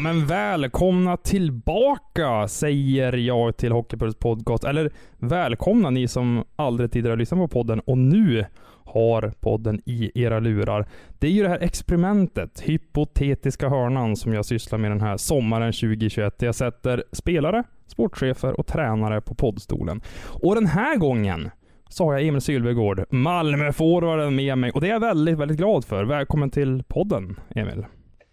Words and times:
Men 0.00 0.26
välkomna 0.26 1.16
tillbaka 1.16 2.48
säger 2.48 3.12
jag 3.12 3.56
till 3.56 3.72
Hockeypuls 3.72 4.16
podcast. 4.16 4.64
Eller 4.64 4.90
välkomna 5.18 5.90
ni 5.90 6.08
som 6.08 6.44
aldrig 6.56 6.92
tidigare 6.92 7.12
har 7.12 7.16
lyssnat 7.16 7.40
på 7.40 7.48
podden 7.48 7.80
och 7.80 7.98
nu 7.98 8.44
har 8.84 9.32
podden 9.40 9.80
i 9.84 10.22
era 10.22 10.40
lurar. 10.40 10.88
Det 11.18 11.26
är 11.26 11.30
ju 11.30 11.42
det 11.42 11.48
här 11.48 11.62
experimentet, 11.62 12.60
hypotetiska 12.60 13.68
hörnan, 13.68 14.16
som 14.16 14.32
jag 14.32 14.44
sysslar 14.44 14.78
med 14.78 14.90
den 14.90 15.00
här 15.00 15.16
sommaren 15.16 15.72
2021. 15.72 16.42
Jag 16.42 16.54
sätter 16.54 17.04
spelare, 17.12 17.64
sportchefer 17.86 18.60
och 18.60 18.66
tränare 18.66 19.20
på 19.20 19.34
poddstolen. 19.34 20.00
Och 20.42 20.54
den 20.54 20.66
här 20.66 20.96
gången 20.96 21.50
så 21.88 22.04
har 22.04 22.12
jag 22.12 22.26
Emil 22.26 22.40
Sylvegård, 22.40 23.04
Malmöforwarden 23.10 24.36
med 24.36 24.58
mig 24.58 24.70
och 24.70 24.80
det 24.80 24.86
är 24.86 24.92
jag 24.92 25.00
väldigt, 25.00 25.38
väldigt 25.38 25.58
glad 25.58 25.84
för. 25.84 26.04
Välkommen 26.04 26.50
till 26.50 26.82
podden, 26.88 27.40
Emil. 27.54 27.84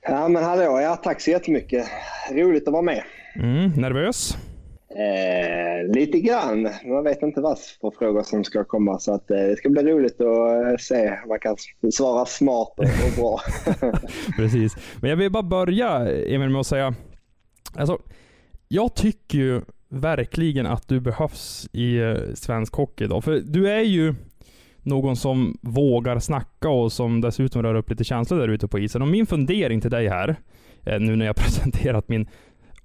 Ja 0.09 0.27
men 0.27 0.44
hallå, 0.44 0.80
ja 0.81 0.95
tack 0.95 1.22
så 1.22 1.31
jättemycket. 1.31 1.88
Roligt 2.31 2.67
att 2.67 2.73
vara 2.73 2.81
med. 2.81 3.03
Mm, 3.36 3.69
nervös? 3.69 4.38
Eh, 4.89 5.94
lite 5.94 6.19
grann. 6.19 6.69
Man 6.86 7.03
vet 7.03 7.22
inte 7.22 7.41
vad 7.41 7.59
för 7.81 7.91
frågor 7.99 8.23
som 8.23 8.44
ska 8.44 8.64
komma 8.64 8.99
så 8.99 9.14
att, 9.14 9.31
eh, 9.31 9.38
det 9.38 9.55
ska 9.55 9.69
bli 9.69 9.83
roligt 9.83 10.22
att 10.22 10.67
eh, 10.67 10.77
se 10.80 11.08
om 11.23 11.30
man 11.30 11.39
kan 11.39 11.55
svara 11.91 12.25
smart 12.25 12.73
och, 12.77 12.83
och 12.83 13.16
bra. 13.17 13.39
Precis. 14.36 14.75
Men 15.02 15.09
jag 15.09 15.17
vill 15.17 15.31
bara 15.31 15.44
börja 15.44 16.09
Emil 16.09 16.49
med 16.49 16.59
att 16.59 16.67
säga, 16.67 16.94
alltså, 17.75 17.99
jag 18.67 18.95
tycker 18.95 19.38
ju 19.38 19.61
verkligen 19.89 20.66
att 20.66 20.88
du 20.88 20.99
behövs 20.99 21.69
i 21.73 21.97
eh, 21.97 22.16
svensk 22.36 22.73
hockey 22.73 23.03
idag. 23.03 23.23
För 23.23 23.39
du 23.45 23.69
är 23.69 23.81
ju 23.81 24.16
någon 24.88 25.16
som 25.16 25.57
vågar 25.61 26.19
snacka 26.19 26.69
och 26.69 26.91
som 26.91 27.21
dessutom 27.21 27.63
rör 27.63 27.75
upp 27.75 27.89
lite 27.89 28.03
känslor 28.03 28.39
där 28.39 28.47
ute 28.47 28.67
på 28.67 28.80
isen. 28.80 29.02
Och 29.02 29.07
min 29.07 29.25
fundering 29.25 29.81
till 29.81 29.91
dig 29.91 30.07
här, 30.07 30.35
eh, 30.85 30.99
nu 30.99 31.16
när 31.16 31.25
jag 31.25 31.35
presenterat 31.45 32.09
min 32.09 32.27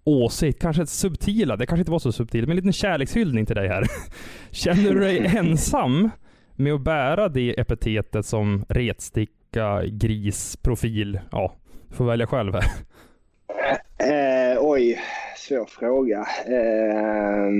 åsikt, 0.04 0.62
kanske 0.62 0.86
subtila, 0.86 1.56
det 1.56 1.66
kanske 1.66 1.80
inte 1.80 1.92
var 1.92 1.98
så 1.98 2.12
subtilt, 2.12 2.48
men 2.48 2.52
en 2.52 2.56
liten 2.56 2.72
kärlekshyllning 2.72 3.46
till 3.46 3.56
dig 3.56 3.68
här. 3.68 3.84
Känner 4.50 4.94
du 4.94 5.00
dig 5.00 5.26
ensam 5.36 6.10
med 6.56 6.72
att 6.72 6.80
bära 6.80 7.28
det 7.28 7.60
epitetet 7.60 8.26
som 8.26 8.64
retsticka, 8.68 9.82
gris, 9.86 10.56
profil? 10.56 11.20
Ja, 11.30 11.54
du 11.88 11.94
får 11.94 12.04
välja 12.04 12.26
själv 12.26 12.54
här. 12.54 12.64
Eh, 13.98 14.58
oj, 14.60 15.00
svår 15.36 15.66
fråga. 15.66 16.26
Eh, 16.46 17.50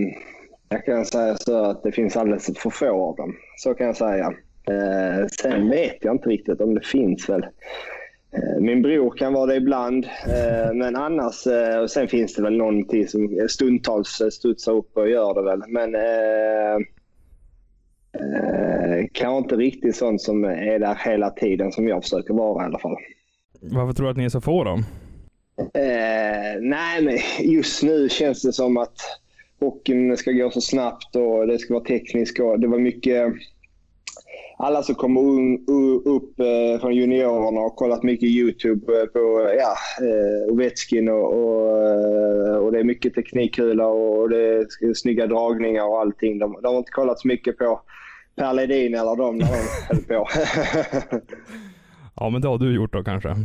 jag 0.72 0.84
kan 0.84 1.04
säga 1.04 1.36
så 1.36 1.64
att 1.64 1.82
det 1.82 1.92
finns 1.92 2.16
alldeles 2.16 2.58
för 2.58 2.70
få 2.70 3.08
av 3.08 3.16
dem. 3.16 3.36
Så 3.56 3.74
kan 3.74 3.86
jag 3.86 3.96
säga. 3.96 4.32
Eh, 4.68 5.26
sen 5.40 5.70
vet 5.70 5.96
jag 6.00 6.14
inte 6.14 6.28
riktigt 6.28 6.60
om 6.60 6.74
det 6.74 6.86
finns 6.86 7.28
väl. 7.28 7.42
Eh, 8.32 8.60
min 8.60 8.82
bror 8.82 9.10
kan 9.10 9.32
vara 9.32 9.46
det 9.46 9.56
ibland, 9.56 10.04
eh, 10.04 10.74
men 10.74 10.96
annars... 10.96 11.46
Eh, 11.46 11.78
och 11.78 11.90
sen 11.90 12.08
finns 12.08 12.34
det 12.34 12.42
väl 12.42 12.56
någonting 12.56 13.08
som 13.08 13.46
stundtals 13.48 14.22
studsar 14.32 14.72
upp 14.72 14.96
och 14.96 15.08
gör 15.08 15.34
det 15.34 15.42
väl. 15.42 15.62
Men 15.68 15.94
eh, 15.94 16.74
eh, 18.22 19.06
kanske 19.12 19.38
inte 19.38 19.56
riktigt 19.56 19.96
sånt 19.96 20.22
som 20.22 20.44
är 20.44 20.78
där 20.78 20.98
hela 21.04 21.30
tiden 21.30 21.72
som 21.72 21.88
jag 21.88 22.02
försöker 22.02 22.34
vara 22.34 22.62
i 22.62 22.66
alla 22.66 22.78
fall. 22.78 22.96
Varför 23.60 23.92
tror 23.92 24.06
du 24.06 24.10
att 24.10 24.16
ni 24.16 24.24
är 24.24 24.28
så 24.28 24.40
få 24.40 24.64
då? 24.64 24.78
Eh, 25.74 26.60
nej, 26.60 27.02
men 27.02 27.18
just 27.52 27.82
nu 27.82 28.08
känns 28.08 28.42
det 28.42 28.52
som 28.52 28.76
att 28.76 28.96
hockeyn 29.62 30.16
ska 30.16 30.32
gå 30.32 30.50
så 30.50 30.60
snabbt 30.60 31.16
och 31.16 31.46
det 31.46 31.58
ska 31.58 31.74
vara 31.74 31.84
tekniskt. 31.84 32.40
Och 32.40 32.60
det 32.60 32.66
var 32.66 32.78
mycket... 32.78 33.32
Alla 34.58 34.82
som 34.82 34.94
kommer 34.94 35.20
upp 36.08 36.40
eh, 36.40 36.80
från 36.80 36.94
juniorerna 36.94 37.60
har 37.60 37.70
kollat 37.70 38.02
mycket 38.02 38.28
YouTube 38.28 39.06
på 39.06 39.50
ja, 39.58 39.76
eh, 40.06 40.52
Ovechkin 40.52 41.08
och, 41.08 41.34
och, 41.34 41.88
eh, 41.88 42.54
och 42.54 42.72
det 42.72 42.78
är 42.78 42.84
mycket 42.84 43.14
teknikkula 43.14 43.86
och 43.86 44.28
det 44.28 44.36
är 44.36 44.94
snygga 44.94 45.26
dragningar 45.26 45.84
och 45.84 46.00
allting. 46.00 46.38
De, 46.38 46.58
de 46.62 46.68
har 46.68 46.78
inte 46.78 46.90
kollat 46.90 47.20
så 47.20 47.28
mycket 47.28 47.58
på 47.58 47.80
Per 48.36 48.52
Ledin 48.52 48.94
eller 48.94 49.16
dem 49.16 49.38
när 49.38 49.46
de 49.46 49.68
höll 49.88 50.02
på. 50.02 50.28
ja, 52.16 52.30
men 52.30 52.42
det 52.42 52.48
har 52.48 52.58
du 52.58 52.74
gjort 52.74 52.92
då 52.92 53.04
kanske? 53.04 53.36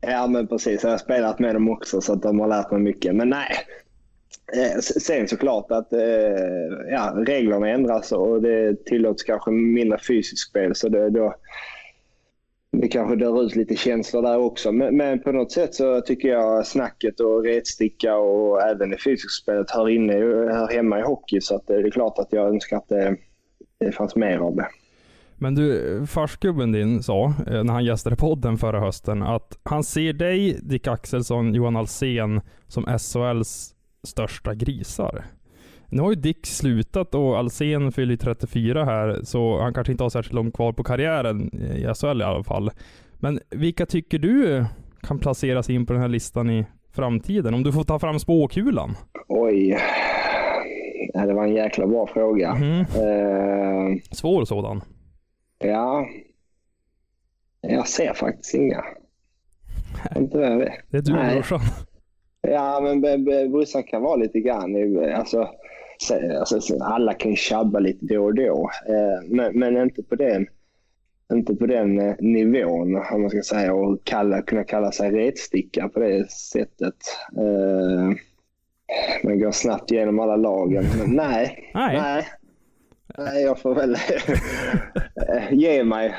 Ja, 0.00 0.26
men 0.26 0.46
precis. 0.46 0.82
Jag 0.82 0.90
har 0.90 0.98
spelat 0.98 1.38
med 1.38 1.54
dem 1.54 1.70
också 1.70 2.00
så 2.00 2.12
att 2.12 2.22
de 2.22 2.40
har 2.40 2.48
lärt 2.48 2.70
mig 2.70 2.80
mycket. 2.80 3.14
Men 3.14 3.28
nej, 3.28 3.48
Eh, 3.48 3.85
Eh, 4.52 4.80
sen 4.80 5.28
såklart 5.28 5.70
att 5.70 5.92
eh, 5.92 6.00
ja, 6.90 7.14
reglerna 7.26 7.68
ändras 7.68 8.12
och 8.12 8.42
det 8.42 8.84
tillåts 8.84 9.22
kanske 9.22 9.50
mindre 9.50 9.98
fysiskt 9.98 10.48
spel. 10.48 10.74
Så 10.74 10.88
det, 10.88 11.10
då, 11.10 11.34
det 12.72 12.88
kanske 12.88 13.16
dör 13.16 13.42
ut 13.42 13.56
lite 13.56 13.76
känslor 13.76 14.22
där 14.22 14.38
också. 14.38 14.72
Men, 14.72 14.96
men, 14.96 15.22
på 15.22 15.32
något 15.32 15.52
sätt 15.52 15.74
så 15.74 16.00
tycker 16.00 16.28
jag 16.28 16.66
snacket 16.66 17.20
och 17.20 17.44
retsticka 17.44 18.16
och 18.16 18.62
även 18.62 18.90
det 18.90 19.02
fysiska 19.04 19.42
spelet 19.42 19.70
hör, 19.70 19.88
inne, 19.88 20.12
hör 20.52 20.72
hemma 20.72 20.98
i 20.98 21.02
hockey. 21.02 21.40
Så 21.40 21.56
att 21.56 21.70
eh, 21.70 21.76
det 21.76 21.88
är 21.88 21.90
klart 21.90 22.18
att 22.18 22.32
jag 22.32 22.48
önskar 22.48 22.76
att 22.76 22.88
det, 22.88 23.16
det 23.78 23.92
fanns 23.92 24.16
mer 24.16 24.38
av 24.38 24.56
det. 24.56 24.66
Men 25.38 25.54
du, 25.54 26.06
farsgubben 26.06 26.72
din 26.72 27.02
sa, 27.02 27.34
när 27.46 27.72
han 27.72 27.84
gästade 27.84 28.16
podden 28.16 28.56
förra 28.58 28.80
hösten, 28.80 29.22
att 29.22 29.58
han 29.62 29.84
ser 29.84 30.12
dig, 30.12 30.58
Dick 30.62 30.86
Axelsson, 30.86 31.54
Johan 31.54 31.76
Alsen 31.76 32.40
som 32.68 32.84
SHLs 32.84 33.75
största 34.06 34.54
grisar. 34.54 35.24
Nu 35.88 36.02
har 36.02 36.10
ju 36.10 36.16
Dick 36.16 36.46
slutat 36.46 37.14
och 37.14 37.38
Alsen 37.38 37.92
fyller 37.92 38.16
34 38.16 38.84
här, 38.84 39.20
så 39.22 39.60
han 39.60 39.74
kanske 39.74 39.92
inte 39.92 40.04
har 40.04 40.10
särskilt 40.10 40.34
långt 40.34 40.54
kvar 40.54 40.72
på 40.72 40.84
karriären 40.84 41.54
i 41.54 41.94
SHL 41.94 42.20
i 42.20 42.24
alla 42.24 42.44
fall. 42.44 42.70
Men 43.14 43.40
vilka 43.50 43.86
tycker 43.86 44.18
du 44.18 44.64
kan 45.02 45.18
placeras 45.18 45.70
in 45.70 45.86
på 45.86 45.92
den 45.92 46.02
här 46.02 46.08
listan 46.08 46.50
i 46.50 46.66
framtiden? 46.92 47.54
Om 47.54 47.62
du 47.62 47.72
får 47.72 47.84
ta 47.84 47.98
fram 47.98 48.18
spåkulan? 48.18 48.94
Oj. 49.28 49.78
Det 51.14 51.34
var 51.34 51.44
en 51.44 51.54
jäkla 51.54 51.86
bra 51.86 52.06
fråga. 52.06 52.50
Mm. 52.50 52.80
Uh, 52.80 53.98
Svår 54.10 54.44
sådan. 54.44 54.80
Ja. 55.58 56.06
Jag 57.60 57.88
ser 57.88 58.14
faktiskt 58.14 58.54
inga. 58.54 58.84
Inte 60.16 60.38
det. 60.38 60.44
Är 60.46 60.82
det 60.90 60.98
är 60.98 61.02
du 61.02 61.18
och 61.18 61.32
brorsan. 61.32 61.60
Ja, 62.50 62.80
men 62.80 63.24
brorsan 63.50 63.82
kan 63.82 64.02
vara 64.02 64.16
lite 64.16 64.40
grann... 64.40 64.98
Alltså, 65.14 65.48
alltså, 66.38 66.78
alla 66.80 67.14
kan 67.14 67.36
tjabba 67.36 67.78
lite 67.78 68.06
då 68.06 68.24
och 68.24 68.34
då, 68.34 68.70
eh, 68.88 69.28
men, 69.28 69.58
men 69.58 69.76
inte 69.76 70.02
på 70.02 70.14
den 70.14 70.46
inte 71.32 71.54
på 71.54 71.66
den 71.66 71.98
eh, 71.98 72.14
nivån, 72.18 72.96
om 73.12 73.20
man 73.20 73.30
ska 73.30 73.42
säga, 73.42 73.74
och 73.74 74.04
kalla, 74.04 74.42
kunna 74.42 74.64
kalla 74.64 74.92
sig 74.92 75.10
retsticka 75.10 75.88
på 75.88 76.00
det 76.00 76.30
sättet. 76.30 76.94
Uh, 77.38 78.12
man 79.24 79.38
går 79.38 79.52
snabbt 79.52 79.90
igenom 79.90 80.20
alla 80.20 80.36
lagen. 80.36 80.84
Men 80.98 81.16
nej, 81.16 81.70
nej. 81.74 82.00
nej. 82.00 82.26
nej 83.18 83.42
jag 83.42 83.58
får 83.58 83.74
väl 83.74 83.96
ge 85.50 85.84
mig. 85.84 86.14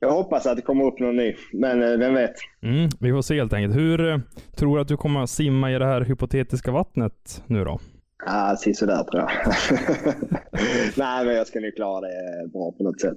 Jag 0.00 0.10
hoppas 0.10 0.46
att 0.46 0.56
det 0.56 0.62
kommer 0.62 0.84
upp 0.84 1.00
någon 1.00 1.16
ny, 1.16 1.34
men 1.52 1.82
eh, 1.82 1.98
vem 1.98 2.14
vet. 2.14 2.34
Mm, 2.62 2.88
vi 3.00 3.12
får 3.12 3.22
se 3.22 3.36
helt 3.36 3.52
enkelt. 3.52 3.76
Hur 3.76 4.08
eh, 4.10 4.18
tror 4.56 4.76
du 4.76 4.82
att 4.82 4.88
du 4.88 4.96
kommer 4.96 5.22
att 5.22 5.30
simma 5.30 5.72
i 5.72 5.78
det 5.78 5.86
här 5.86 6.00
hypotetiska 6.00 6.70
vattnet 6.70 7.42
nu 7.46 7.64
då? 7.64 7.78
Ja, 8.26 8.52
ah, 8.52 8.56
sådär 8.56 9.04
tror 9.04 9.22
jag. 9.22 9.30
Nej, 10.96 11.26
men 11.26 11.34
jag 11.34 11.46
ska 11.46 11.60
nog 11.60 11.74
klara 11.76 12.00
det 12.00 12.48
bra 12.52 12.72
på 12.72 12.84
något 12.84 13.00
sätt. 13.00 13.16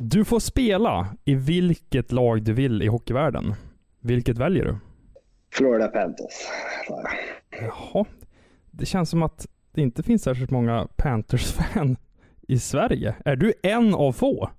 du 0.00 0.24
får 0.24 0.38
spela 0.38 1.06
i 1.24 1.34
vilket 1.34 2.12
lag 2.12 2.42
du 2.42 2.52
vill 2.52 2.82
i 2.82 2.86
hockeyvärlden. 2.86 3.54
Vilket 4.00 4.38
väljer 4.38 4.64
du? 4.64 4.78
Florida 5.52 5.88
Panthers. 5.88 6.34
Jaha. 7.60 8.04
Det 8.70 8.86
känns 8.86 9.10
som 9.10 9.22
att 9.22 9.46
det 9.74 9.82
inte 9.82 10.02
finns 10.02 10.22
särskilt 10.22 10.50
många 10.50 10.88
Panthers-fan 10.96 11.96
i 12.48 12.58
Sverige. 12.58 13.14
Är 13.24 13.36
du 13.36 13.52
en 13.62 13.94
av 13.94 14.12
få? 14.12 14.50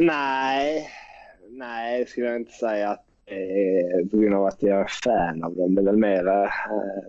Nej, 0.00 0.88
nej 1.50 2.00
det 2.00 2.06
skulle 2.08 2.26
jag 2.26 2.36
inte 2.36 2.52
säga. 2.52 2.98
eh, 3.26 4.08
på 4.10 4.16
grund 4.16 4.34
av 4.34 4.44
att 4.46 4.62
jag 4.62 4.80
är 4.80 4.86
fan 5.04 5.44
av 5.44 5.54
dem. 5.56 5.74
Det 5.74 5.80
är 5.82 5.84
väl 5.84 5.96
mer 5.96 6.28
eh, 6.28 6.48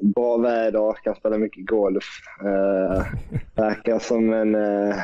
bra 0.01 0.37
väder, 0.37 0.93
kan 1.03 1.15
spela 1.15 1.37
mycket 1.37 1.65
golf. 1.65 2.05
Eh, 2.45 3.03
verkar 3.55 3.99
som 3.99 4.33
en 4.33 4.55
eh, 4.55 4.95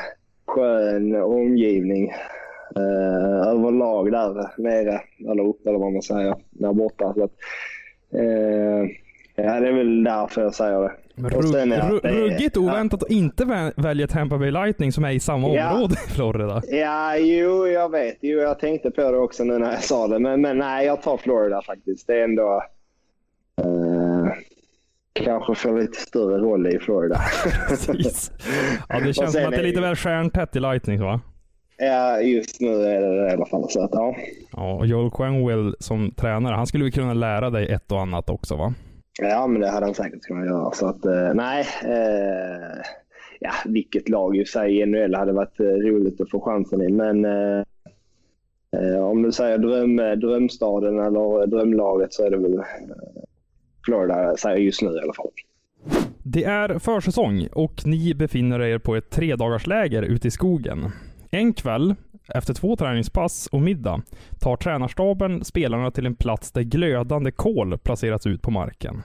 skön 0.47 1.15
omgivning 1.15 2.09
eh, 2.75 3.47
överlag 3.47 4.11
där 4.11 4.61
nere, 4.61 5.01
eller 5.31 5.43
uppe 5.47 5.69
eller 5.69 5.79
vad 5.79 5.93
man 5.93 6.01
säger, 6.01 6.35
där 6.51 6.73
borta. 6.73 7.13
Så 7.13 7.23
att, 7.23 7.33
eh, 8.13 8.83
ja, 9.35 9.59
det 9.59 9.67
är 9.67 9.73
väl 9.73 10.03
därför 10.03 10.41
jag 10.41 10.55
säger 10.55 10.81
det. 10.81 10.91
Det 11.15 11.29
ruggigt 11.29 12.57
oväntat 12.57 13.03
att 13.03 13.09
inte 13.11 13.43
vä- 13.45 13.73
välja 13.75 14.07
Tampa 14.07 14.37
Bay 14.37 14.51
Lightning 14.51 14.91
som 14.91 15.03
är 15.05 15.11
i 15.11 15.19
samma 15.19 15.47
Ja. 15.49 15.71
område 15.73 15.95
i 16.07 16.11
Florida. 16.11 16.61
Ja, 16.67 17.17
jo, 17.17 17.67
jag 17.67 17.91
vet. 17.91 18.17
Jo, 18.21 18.39
jag 18.39 18.59
tänkte 18.59 18.91
på 18.91 19.11
det 19.11 19.17
också 19.17 19.43
nu 19.43 19.57
när 19.59 19.71
jag 19.71 19.83
sa 19.83 20.07
det. 20.07 20.19
Men, 20.19 20.41
men 20.41 20.57
nej, 20.57 20.85
jag 20.85 21.01
tar 21.01 21.17
Florida 21.17 21.61
faktiskt. 21.61 22.07
Det 22.07 22.13
är 22.19 22.23
ändå... 22.23 22.63
Eh, 23.61 24.33
kanske 25.13 25.55
får 25.55 25.79
lite 25.81 25.97
större 26.01 26.37
roll 26.37 26.67
i 26.67 26.79
Florida. 26.79 27.21
Precis. 27.69 28.31
Ja, 28.89 28.99
det 28.99 29.13
känns 29.13 29.31
som 29.33 29.45
att 29.45 29.51
det 29.51 29.57
är 29.57 29.63
lite 29.63 29.81
väl 29.81 29.95
stjärntätt 29.95 30.55
i 30.55 30.59
Lightning 30.59 31.01
va? 31.01 31.21
ja, 31.77 32.21
just 32.21 32.61
nu 32.61 32.67
är 32.85 33.01
det 33.01 33.21
det 33.23 33.29
i 33.29 33.33
alla 33.33 33.45
fall. 33.45 33.65
Så 33.69 33.83
att, 33.83 33.89
ja. 33.93 34.15
Ja, 34.51 34.73
och 34.73 34.87
Joel 34.87 35.11
Quenwell 35.11 35.75
som 35.79 36.11
tränare, 36.11 36.55
han 36.55 36.67
skulle 36.67 36.83
väl 36.83 36.91
kunna 36.93 37.13
lära 37.13 37.49
dig 37.49 37.71
ett 37.71 37.91
och 37.91 38.01
annat 38.01 38.29
också 38.29 38.55
va? 38.55 38.73
Ja, 39.21 39.47
men 39.47 39.61
det 39.61 39.69
hade 39.69 39.85
han 39.85 39.95
säkert 39.95 40.21
kunnat 40.21 40.45
göra. 40.45 40.71
Så 40.71 40.87
att, 40.87 41.05
eh, 41.05 41.33
nej. 41.33 41.67
Eh, 41.83 42.81
ja, 43.39 43.51
vilket 43.65 44.09
lag 44.09 44.37
i 44.37 44.45
sig 44.45 44.79
i 44.79 44.85
NHL 44.85 45.15
hade 45.15 45.31
varit 45.31 45.59
eh, 45.59 45.65
roligt 45.65 46.21
att 46.21 46.29
få 46.29 46.41
chansen 46.41 46.81
i. 46.81 46.89
Men 46.91 47.25
eh, 47.25 47.63
eh, 48.77 49.03
om 49.03 49.21
du 49.21 49.31
säger 49.31 49.57
dröm, 49.57 49.99
eh, 49.99 50.11
drömstaden 50.11 50.99
eller 50.99 51.41
eh, 51.41 51.47
drömlaget 51.47 52.13
så 52.13 52.25
är 52.25 52.29
det 52.29 52.37
väl 52.37 52.53
eh, 52.53 52.63
Florida, 53.85 54.37
säger 54.37 54.57
just 54.57 54.81
nu 54.81 54.89
i 54.89 54.99
alla 54.99 55.13
fall. 55.13 55.29
Det 56.23 56.43
är 56.43 56.79
försäsong 56.79 57.47
och 57.53 57.81
ni 57.85 58.13
befinner 58.13 58.61
er 58.61 58.77
på 58.77 58.95
ett 58.95 59.09
tredagarsläger 59.09 60.01
ute 60.01 60.27
i 60.27 60.31
skogen. 60.31 60.91
En 61.29 61.53
kväll, 61.53 61.95
efter 62.27 62.53
två 62.53 62.75
träningspass 62.75 63.47
och 63.51 63.61
middag, 63.61 64.01
tar 64.39 64.57
tränarstaben 64.57 65.43
spelarna 65.43 65.91
till 65.91 66.05
en 66.05 66.15
plats 66.15 66.51
där 66.51 66.61
glödande 66.61 67.31
kol 67.31 67.77
placerats 67.77 68.27
ut 68.27 68.41
på 68.41 68.51
marken. 68.51 69.03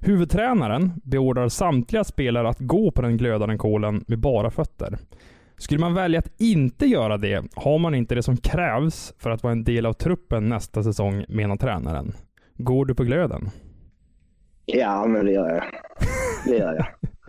Huvudtränaren 0.00 0.92
beordrar 1.04 1.48
samtliga 1.48 2.04
spelare 2.04 2.48
att 2.48 2.60
gå 2.60 2.90
på 2.90 3.02
den 3.02 3.16
glödande 3.16 3.56
kolen 3.56 4.04
med 4.06 4.18
bara 4.18 4.50
fötter. 4.50 4.98
Skulle 5.56 5.80
man 5.80 5.94
välja 5.94 6.18
att 6.18 6.40
inte 6.40 6.86
göra 6.86 7.16
det 7.16 7.44
har 7.54 7.78
man 7.78 7.94
inte 7.94 8.14
det 8.14 8.22
som 8.22 8.36
krävs 8.36 9.14
för 9.18 9.30
att 9.30 9.42
vara 9.42 9.52
en 9.52 9.64
del 9.64 9.86
av 9.86 9.92
truppen 9.92 10.48
nästa 10.48 10.82
säsong, 10.82 11.24
menar 11.28 11.56
tränaren. 11.56 12.12
Går 12.54 12.86
du 12.86 12.94
på 12.94 13.04
glöden? 13.04 13.50
Ja, 14.66 15.06
men 15.06 15.26
det 15.26 15.32
gör 15.32 15.50
jag. 15.50 15.62
Det 16.46 16.58
gör 16.58 16.74
jag. 16.74 16.86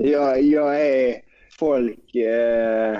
Jag, 0.07 0.41
jag 0.41 0.81
är 0.81 1.15
folk... 1.59 2.15
Eh, 2.15 2.99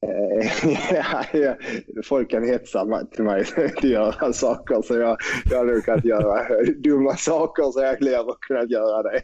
folk 2.04 2.30
kan 2.30 2.48
hetsa 2.48 3.04
till 3.14 3.24
mig 3.24 3.44
till 3.44 3.64
att 3.76 3.84
göra 3.84 4.32
saker 4.32 4.82
så 4.82 4.94
jag, 4.96 5.16
jag 5.50 5.58
har 5.58 5.64
nog 5.64 5.84
kunnat 5.84 6.04
göra 6.04 6.62
dumma 6.76 7.16
saker 7.16 7.62
så 7.62 7.80
jag 7.80 7.88
har 8.24 8.36
kunnat 8.40 8.70
göra 8.70 9.02
det. 9.02 9.20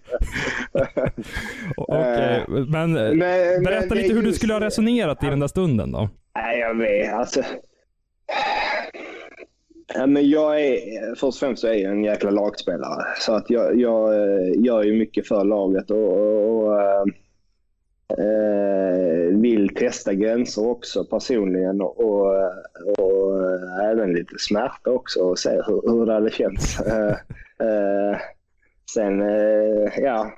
Okej, 1.76 2.44
men, 2.68 2.96
eh, 2.96 3.02
Men- 3.02 3.18
men 3.18 3.62
berätta 3.64 3.94
är 3.94 4.02
lite 4.02 4.14
hur 4.14 4.22
du 4.22 4.32
skulle 4.32 4.52
ha 4.52 4.60
resonerat 4.60 5.22
i 5.22 5.26
den 5.26 5.40
där 5.40 5.48
stunden 5.48 5.92
då. 5.92 6.08
Nej, 6.36 6.58
jag 6.60 6.78
vet. 6.78 7.14
Alltså... 7.14 7.42
Ja, 9.94 10.06
men 10.06 10.30
jag 10.30 10.60
är, 10.60 11.08
först 11.14 11.22
och 11.22 11.34
främst 11.34 11.60
så 11.60 11.66
är 11.68 11.74
jag 11.74 11.92
en 11.92 12.04
jäkla 12.04 12.30
lagspelare. 12.30 13.04
Så 13.18 13.32
att 13.32 13.50
jag, 13.50 13.80
jag 13.80 14.14
eh, 14.14 14.64
gör 14.64 14.82
ju 14.82 14.98
mycket 14.98 15.28
för 15.28 15.44
laget 15.44 15.90
och, 15.90 16.12
och, 16.12 16.68
och 16.68 16.78
eh, 18.08 19.38
vill 19.38 19.74
testa 19.74 20.14
gränser 20.14 20.66
också 20.66 21.04
personligen 21.04 21.80
och, 21.80 22.00
och, 22.04 22.26
och 22.98 23.40
även 23.82 24.12
lite 24.12 24.34
smärta 24.38 24.90
också 24.90 25.20
och 25.20 25.38
se 25.38 25.50
hur, 25.50 25.90
hur 25.92 26.06
det 26.06 26.12
hade 26.12 26.30
känts. 26.30 26.80
Eh, 27.60 27.68
eh, 27.68 28.18
sen, 28.94 29.22
eh, 29.22 29.98
ja, 29.98 30.32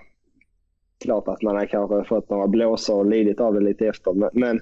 klart 1.04 1.28
att 1.28 1.42
man 1.42 1.56
har 1.56 1.66
kanske 1.66 2.04
fått 2.04 2.30
några 2.30 2.46
blåsor 2.46 2.98
och 2.98 3.06
lidit 3.06 3.40
av 3.40 3.54
det 3.54 3.60
lite 3.60 3.86
efter. 3.86 4.12
Men, 4.12 4.30
men 4.32 4.60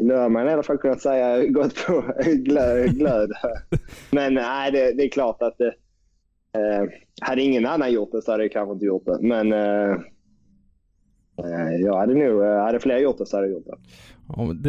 nu 0.00 0.14
har 0.14 0.28
man 0.28 0.48
i 0.48 0.52
alla 0.52 0.62
fall 0.62 0.78
kunnat 0.78 1.00
säga 1.00 1.46
gått 1.48 1.86
på 1.86 2.04
glöd. 2.24 2.98
glöd. 2.98 3.30
Men 4.10 4.34
nej, 4.34 4.72
det, 4.72 4.92
det 4.92 5.04
är 5.04 5.08
klart 5.08 5.42
att 5.42 5.58
det, 5.58 5.74
eh, 6.58 6.84
hade 7.20 7.42
ingen 7.42 7.66
annan 7.66 7.92
gjort 7.92 8.12
det 8.12 8.22
så 8.22 8.30
hade 8.30 8.44
jag 8.44 8.52
kanske 8.52 8.72
inte 8.72 8.86
gjort 8.86 9.06
det. 9.06 9.18
Men 9.20 9.52
eh, 9.52 9.98
jag 11.80 11.96
hade 11.96 12.14
nog, 12.14 12.42
eh, 12.44 12.58
hade 12.64 12.80
fler 12.80 12.98
gjort 12.98 13.18
det 13.18 13.26
så 13.26 13.36
hade 13.36 13.48
jag 13.48 13.54
gjort 13.54 13.66
det. 13.66 13.76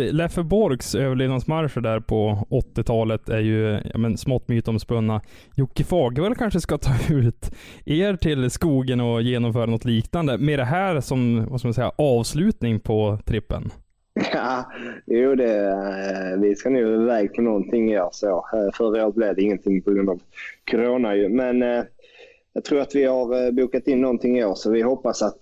Det- 0.01 0.11
Leffe 0.11 0.43
Borgs 0.43 0.95
överlevnadsmarscher 0.95 1.81
där 1.81 1.99
på 1.99 2.47
80-talet 2.49 3.29
är 3.29 3.39
ju 3.39 3.79
ja, 3.93 3.97
men, 3.97 4.17
smått 4.17 4.47
mytomspunna. 4.47 5.21
Jocke 5.55 5.83
Fagervall 5.83 6.35
kanske 6.35 6.61
ska 6.61 6.77
ta 6.77 6.91
ut 7.13 7.51
er 7.85 8.15
till 8.15 8.49
skogen 8.49 9.01
och 9.01 9.21
genomföra 9.21 9.65
något 9.65 9.85
liknande 9.85 10.37
med 10.37 10.59
det 10.59 10.65
här 10.65 11.01
som 11.01 11.45
vad 11.49 11.59
ska 11.59 11.67
man 11.67 11.73
säga, 11.73 11.91
avslutning 11.97 12.79
på 12.79 13.19
trippen. 13.25 13.69
Ja, 14.33 14.71
jo, 15.05 15.35
det, 15.35 15.67
eh, 15.69 16.39
vi 16.41 16.55
ska 16.55 16.69
nu 16.69 16.93
iväg 17.03 17.33
på 17.33 17.41
någonting 17.41 17.91
i 17.91 17.99
år. 17.99 18.09
Så. 18.11 18.27
Eh, 18.53 18.73
Förra 18.77 19.05
året 19.05 19.15
blev 19.15 19.35
det 19.35 19.41
ingenting 19.41 19.81
på 19.81 19.91
grund 19.91 20.09
av 20.09 20.19
corona. 20.71 21.15
Ju. 21.15 21.29
Men 21.29 21.63
eh, 21.63 21.83
jag 22.53 22.63
tror 22.63 22.79
att 22.81 22.95
vi 22.95 23.03
har 23.03 23.45
eh, 23.45 23.51
bokat 23.51 23.87
in 23.87 24.01
någonting 24.01 24.37
i 24.39 24.45
år 24.45 24.55
så 24.55 24.71
vi 24.71 24.81
hoppas 24.81 25.21
att 25.21 25.37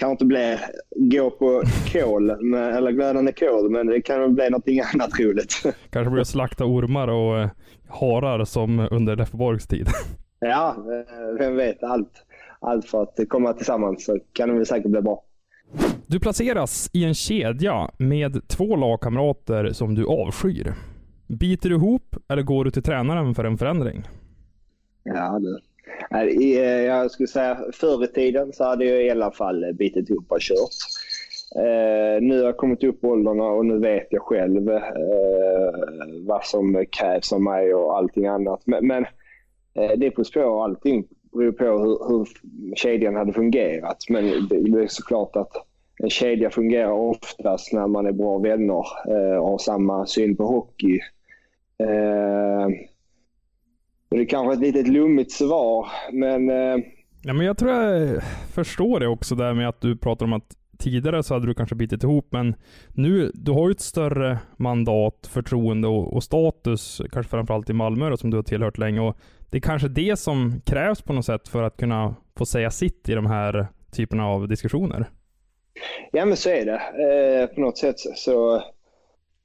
kanske 0.00 0.12
inte 0.12 0.24
blir 0.24 0.60
gå 0.96 1.30
på 1.30 1.62
kol, 1.92 2.44
med, 2.44 2.76
eller 2.76 2.90
glödande 2.90 3.32
kol, 3.32 3.70
men 3.70 3.86
det 3.86 4.00
kan 4.00 4.20
väl 4.20 4.30
bli 4.30 4.50
någonting 4.50 4.80
annat 4.94 5.20
roligt. 5.20 5.62
Kanske 5.90 6.10
blir 6.10 6.24
slakta 6.24 6.64
ormar 6.64 7.08
och 7.08 7.38
eh, 7.38 7.50
harar 7.88 8.44
som 8.44 8.88
under 8.90 9.16
Leffe 9.16 9.36
Borgs 9.36 9.66
tid. 9.66 9.86
ja, 10.40 10.76
eh, 10.78 11.38
vem 11.38 11.56
vet. 11.56 11.82
Allt, 11.82 12.12
allt 12.60 12.86
för 12.86 13.02
att 13.02 13.28
komma 13.28 13.52
tillsammans 13.52 14.04
så 14.04 14.18
kan 14.32 14.48
det 14.48 14.54
väl 14.54 14.66
säkert 14.66 14.90
bli 14.90 15.02
bra. 15.02 15.22
Du 16.06 16.20
placeras 16.20 16.90
i 16.92 17.04
en 17.04 17.14
kedja 17.14 17.90
med 17.98 18.48
två 18.48 18.76
lagkamrater 18.76 19.72
som 19.72 19.94
du 19.94 20.06
avskyr. 20.06 20.74
Biter 21.26 21.68
du 21.68 21.74
ihop 21.74 22.16
eller 22.28 22.42
går 22.42 22.64
du 22.64 22.70
till 22.70 22.82
tränaren 22.82 23.34
för 23.34 23.44
en 23.44 23.58
förändring? 23.58 24.08
Ja, 25.02 25.38
det. 25.38 25.69
Eh, 26.10 26.62
jag 26.62 27.10
skulle 27.10 27.26
säga 27.26 27.58
förr 27.72 28.04
i 28.04 28.06
tiden 28.06 28.52
så 28.52 28.64
hade 28.64 28.84
jag 28.84 29.04
i 29.04 29.10
alla 29.10 29.30
fall 29.30 29.74
bitit 29.74 30.10
ihop 30.10 30.32
och 30.32 30.40
kört. 30.40 30.76
Eh, 31.56 32.22
nu 32.22 32.38
har 32.38 32.44
jag 32.44 32.56
kommit 32.56 32.84
upp 32.84 33.04
i 33.04 33.06
åldrarna 33.06 33.44
och 33.44 33.66
nu 33.66 33.78
vet 33.78 34.06
jag 34.10 34.22
själv 34.22 34.70
eh, 34.70 34.82
vad 36.26 36.44
som 36.44 36.84
krävs 36.90 37.32
av 37.32 37.40
mig 37.40 37.74
och 37.74 37.96
allting 37.96 38.26
annat. 38.26 38.62
Men, 38.64 38.86
men 38.86 39.04
eh, 39.74 39.90
det 39.96 40.16
beror 40.16 40.42
på 40.42 40.48
och 40.48 40.64
allting 40.64 41.04
beror 41.32 41.52
på 41.52 41.64
hur, 41.64 42.08
hur 42.08 42.28
kedjan 42.74 43.16
hade 43.16 43.32
fungerat. 43.32 43.98
Men 44.08 44.24
det, 44.24 44.70
det 44.70 44.82
är 44.82 44.86
såklart 44.86 45.36
att 45.36 45.52
en 46.02 46.10
kedja 46.10 46.50
fungerar 46.50 46.92
oftast 46.92 47.72
när 47.72 47.86
man 47.86 48.06
är 48.06 48.12
bra 48.12 48.38
vänner 48.38 48.84
eh, 49.08 49.36
och 49.36 49.48
har 49.48 49.58
samma 49.58 50.06
syn 50.06 50.36
på 50.36 50.44
hockey. 50.44 50.98
Eh, 51.78 52.68
det 54.10 54.16
är 54.16 54.24
kanske 54.24 54.52
ett 54.52 54.60
litet 54.60 54.88
lummigt 54.88 55.32
svar, 55.32 55.86
men 56.12 56.50
eh, 56.50 56.84
Ja, 57.22 57.32
men 57.32 57.46
jag 57.46 57.58
tror 57.58 57.72
jag 57.72 58.22
förstår 58.52 59.00
det 59.00 59.08
också 59.08 59.34
där 59.34 59.54
med 59.54 59.68
att 59.68 59.80
du 59.80 59.96
pratar 59.96 60.26
om 60.26 60.32
att 60.32 60.56
tidigare 60.78 61.22
så 61.22 61.34
hade 61.34 61.46
du 61.46 61.54
kanske 61.54 61.74
bitit 61.74 62.02
ihop, 62.02 62.26
men 62.30 62.54
nu, 62.88 63.30
du 63.34 63.52
har 63.52 63.68
ju 63.68 63.72
ett 63.72 63.80
större 63.80 64.38
mandat, 64.56 65.28
förtroende 65.32 65.88
och, 65.88 66.14
och 66.14 66.24
status, 66.24 67.02
kanske 67.12 67.30
framförallt 67.30 67.70
i 67.70 67.72
Malmö 67.72 68.10
då, 68.10 68.16
som 68.16 68.30
du 68.30 68.36
har 68.36 68.42
tillhört 68.42 68.78
länge. 68.78 69.00
Och 69.00 69.16
det 69.50 69.58
är 69.58 69.60
kanske 69.60 69.88
det 69.88 70.18
som 70.18 70.60
krävs 70.66 71.02
på 71.02 71.12
något 71.12 71.26
sätt 71.26 71.48
för 71.48 71.62
att 71.62 71.76
kunna 71.76 72.14
få 72.36 72.46
säga 72.46 72.70
sitt 72.70 73.08
i 73.08 73.14
de 73.14 73.26
här 73.26 73.66
typerna 73.92 74.26
av 74.26 74.48
diskussioner. 74.48 75.06
ja 76.12 76.24
men 76.24 76.36
så 76.36 76.50
är 76.50 76.64
det. 76.64 76.80
Eh, 77.42 77.54
på 77.54 77.60
något 77.60 77.78
sätt 77.78 77.98
så 77.98 78.62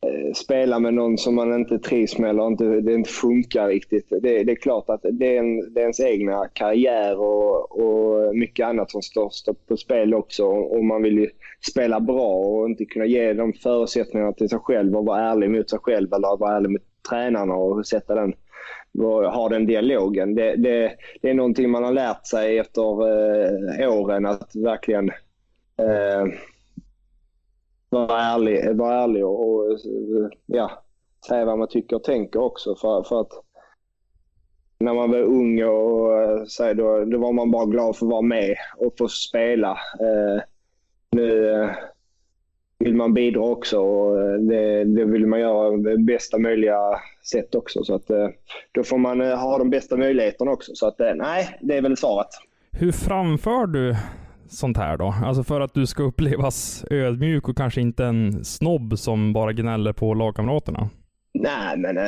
Eh, 0.01 0.33
spela 0.33 0.79
med 0.79 0.93
någon 0.93 1.17
som 1.17 1.35
man 1.35 1.53
inte 1.53 1.79
trivs 1.79 2.17
med 2.17 2.29
eller 2.29 2.47
inte, 2.47 2.65
det 2.65 2.93
inte 2.93 3.09
funkar 3.09 3.67
riktigt. 3.67 4.07
Det, 4.09 4.43
det 4.43 4.51
är 4.51 4.55
klart 4.55 4.89
att 4.89 5.05
det 5.11 5.35
är, 5.35 5.39
en, 5.39 5.73
det 5.73 5.79
är 5.79 5.81
ens 5.81 5.99
egna 5.99 6.47
karriär 6.53 7.19
och, 7.19 7.79
och 7.79 8.35
mycket 8.35 8.67
annat 8.67 8.91
som 8.91 9.01
står, 9.01 9.29
står 9.29 9.53
på 9.53 9.77
spel 9.77 10.13
också. 10.13 10.45
Och 10.45 10.85
man 10.85 11.03
vill 11.03 11.17
ju 11.17 11.29
spela 11.71 11.99
bra 11.99 12.35
och 12.35 12.69
inte 12.69 12.85
kunna 12.85 13.05
ge 13.05 13.33
de 13.33 13.53
förutsättningarna 13.53 14.33
till 14.33 14.49
sig 14.49 14.59
själv 14.59 14.95
och 14.95 15.05
vara 15.05 15.31
ärlig 15.31 15.49
mot 15.49 15.69
sig 15.69 15.79
själv 15.79 16.13
eller 16.13 16.37
vara 16.37 16.55
ärlig 16.55 16.69
mot 16.69 16.81
tränarna 17.09 17.53
och 17.53 17.87
sätta 17.87 18.15
den 18.15 18.33
och 18.99 19.23
ha 19.23 19.49
den 19.49 19.65
dialogen. 19.65 20.35
Det, 20.35 20.55
det, 20.55 20.91
det 21.21 21.29
är 21.29 21.33
någonting 21.33 21.69
man 21.69 21.83
har 21.83 21.91
lärt 21.91 22.27
sig 22.27 22.57
efter 22.57 22.81
eh, 23.81 23.93
åren 23.93 24.25
att 24.25 24.55
verkligen 24.55 25.09
eh, 25.79 26.25
vara 27.89 28.21
ärlig, 28.21 28.75
vara 28.75 29.03
ärlig 29.03 29.25
och, 29.25 29.49
och 29.49 29.79
ja, 30.45 30.83
säga 31.27 31.45
vad 31.45 31.59
man 31.59 31.67
tycker 31.67 31.95
och 31.95 32.03
tänker 32.03 32.39
också. 32.39 32.75
För, 32.75 33.03
för 33.03 33.21
att 33.21 33.31
när 34.79 34.93
man 34.93 35.11
var 35.11 35.19
ung 35.19 35.63
och 35.63 36.11
så 36.47 36.73
då, 36.73 37.05
då 37.05 37.17
var 37.17 37.31
man 37.31 37.51
bara 37.51 37.65
glad 37.65 37.95
för 37.95 38.05
att 38.05 38.11
vara 38.11 38.21
med 38.21 38.55
och 38.77 38.97
få 38.97 39.07
spela. 39.07 39.71
Eh, 39.71 40.41
nu 41.11 41.49
eh, 41.49 41.69
vill 42.79 42.95
man 42.95 43.13
bidra 43.13 43.41
också 43.41 43.79
och 43.79 44.21
eh, 44.21 44.39
det, 44.39 44.83
det 44.83 45.05
vill 45.05 45.27
man 45.27 45.39
göra 45.39 45.69
på 45.71 46.01
bästa 46.03 46.37
möjliga 46.37 46.79
sätt 47.31 47.55
också. 47.55 47.83
Så 47.83 47.95
att, 47.95 48.09
eh, 48.09 48.27
då 48.71 48.83
får 48.83 48.97
man 48.97 49.21
eh, 49.21 49.37
ha 49.37 49.57
de 49.57 49.69
bästa 49.69 49.97
möjligheterna 49.97 50.51
också. 50.51 50.71
Så 50.75 50.87
att, 50.87 50.99
eh, 50.99 51.13
nej, 51.15 51.57
det 51.61 51.77
är 51.77 51.81
väl 51.81 51.97
svaret. 51.97 52.27
Hur 52.71 52.91
framför 52.91 53.67
du 53.67 53.95
sånt 54.47 54.77
här 54.77 54.97
då? 54.97 55.15
Alltså 55.23 55.43
för 55.43 55.61
att 55.61 55.73
du 55.73 55.87
ska 55.87 56.03
upplevas 56.03 56.85
ödmjuk 56.91 57.49
och 57.49 57.57
kanske 57.57 57.81
inte 57.81 58.05
en 58.05 58.45
snobb 58.45 58.99
som 58.99 59.33
bara 59.33 59.53
gnäller 59.53 59.93
på 59.93 60.13
lagkamraterna? 60.13 60.89
Nej, 61.33 61.77
men 61.77 61.97
äh, 61.97 62.03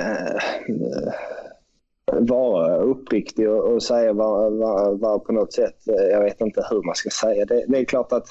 vara 2.12 2.78
uppriktig 2.78 3.50
och, 3.50 3.74
och 3.74 3.84
säga 3.84 4.14
vad, 4.14 4.54
vad, 4.54 5.00
vad, 5.00 5.24
på 5.24 5.34
något 5.34 5.54
sätt, 5.54 5.88
eh, 5.88 6.06
jag 6.12 6.24
vet 6.24 6.42
inte 6.42 6.66
hur 6.70 6.84
man 6.84 6.96
ska 6.96 7.10
säga. 7.10 7.46
Det, 7.46 7.66
det 7.68 7.78
är 7.78 7.86
klart 7.86 8.12
att 8.12 8.28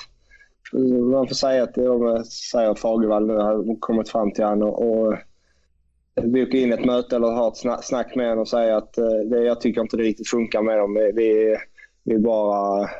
man 1.12 1.28
får 1.28 1.34
säga 1.34 1.62
att 1.62 1.78
om 1.78 2.24
säger 2.24 2.74
Fagervall 2.74 3.26
nu 3.26 3.34
har 3.36 3.80
kommit 3.80 4.08
fram 4.08 4.32
till 4.32 4.44
honom 4.44 4.68
och, 4.68 5.06
och 5.06 5.14
boka 6.22 6.56
in 6.56 6.72
ett 6.72 6.84
möte 6.84 7.16
eller 7.16 7.26
ha 7.26 7.48
ett 7.48 7.84
snack 7.84 8.14
med 8.14 8.28
honom 8.28 8.42
och 8.42 8.48
säga 8.48 8.76
att 8.76 8.92
det, 9.30 9.42
jag 9.42 9.60
tycker 9.60 9.80
inte 9.80 9.96
det 9.96 10.02
riktigt 10.02 10.28
funkar 10.28 10.62
med 10.62 10.78
dem. 10.78 10.94
Vi, 11.14 11.56
vi 12.04 12.18
bara 12.18 12.90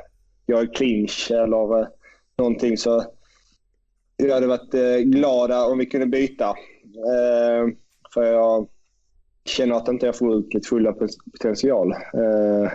jag 0.47 0.61
är 0.61 0.75
clinch 0.75 1.31
eller 1.31 1.81
eh, 1.81 1.87
någonting 2.37 2.79
så 2.79 3.05
jag 4.17 4.35
hade 4.35 4.47
varit 4.47 4.75
eh, 4.75 4.97
glad 4.97 5.53
om 5.53 5.79
vi 5.79 5.87
kunde 5.87 6.07
byta. 6.07 6.49
Eh, 6.85 7.75
för 8.15 8.25
jag 8.25 8.69
känner 9.45 9.77
att 9.77 9.89
inte 9.89 10.07
jag 10.07 10.19
får 10.19 10.35
ut 10.35 10.55
mitt 10.55 10.67
fulla 10.67 10.93
potential. 11.33 11.93
Eh, 11.93 12.71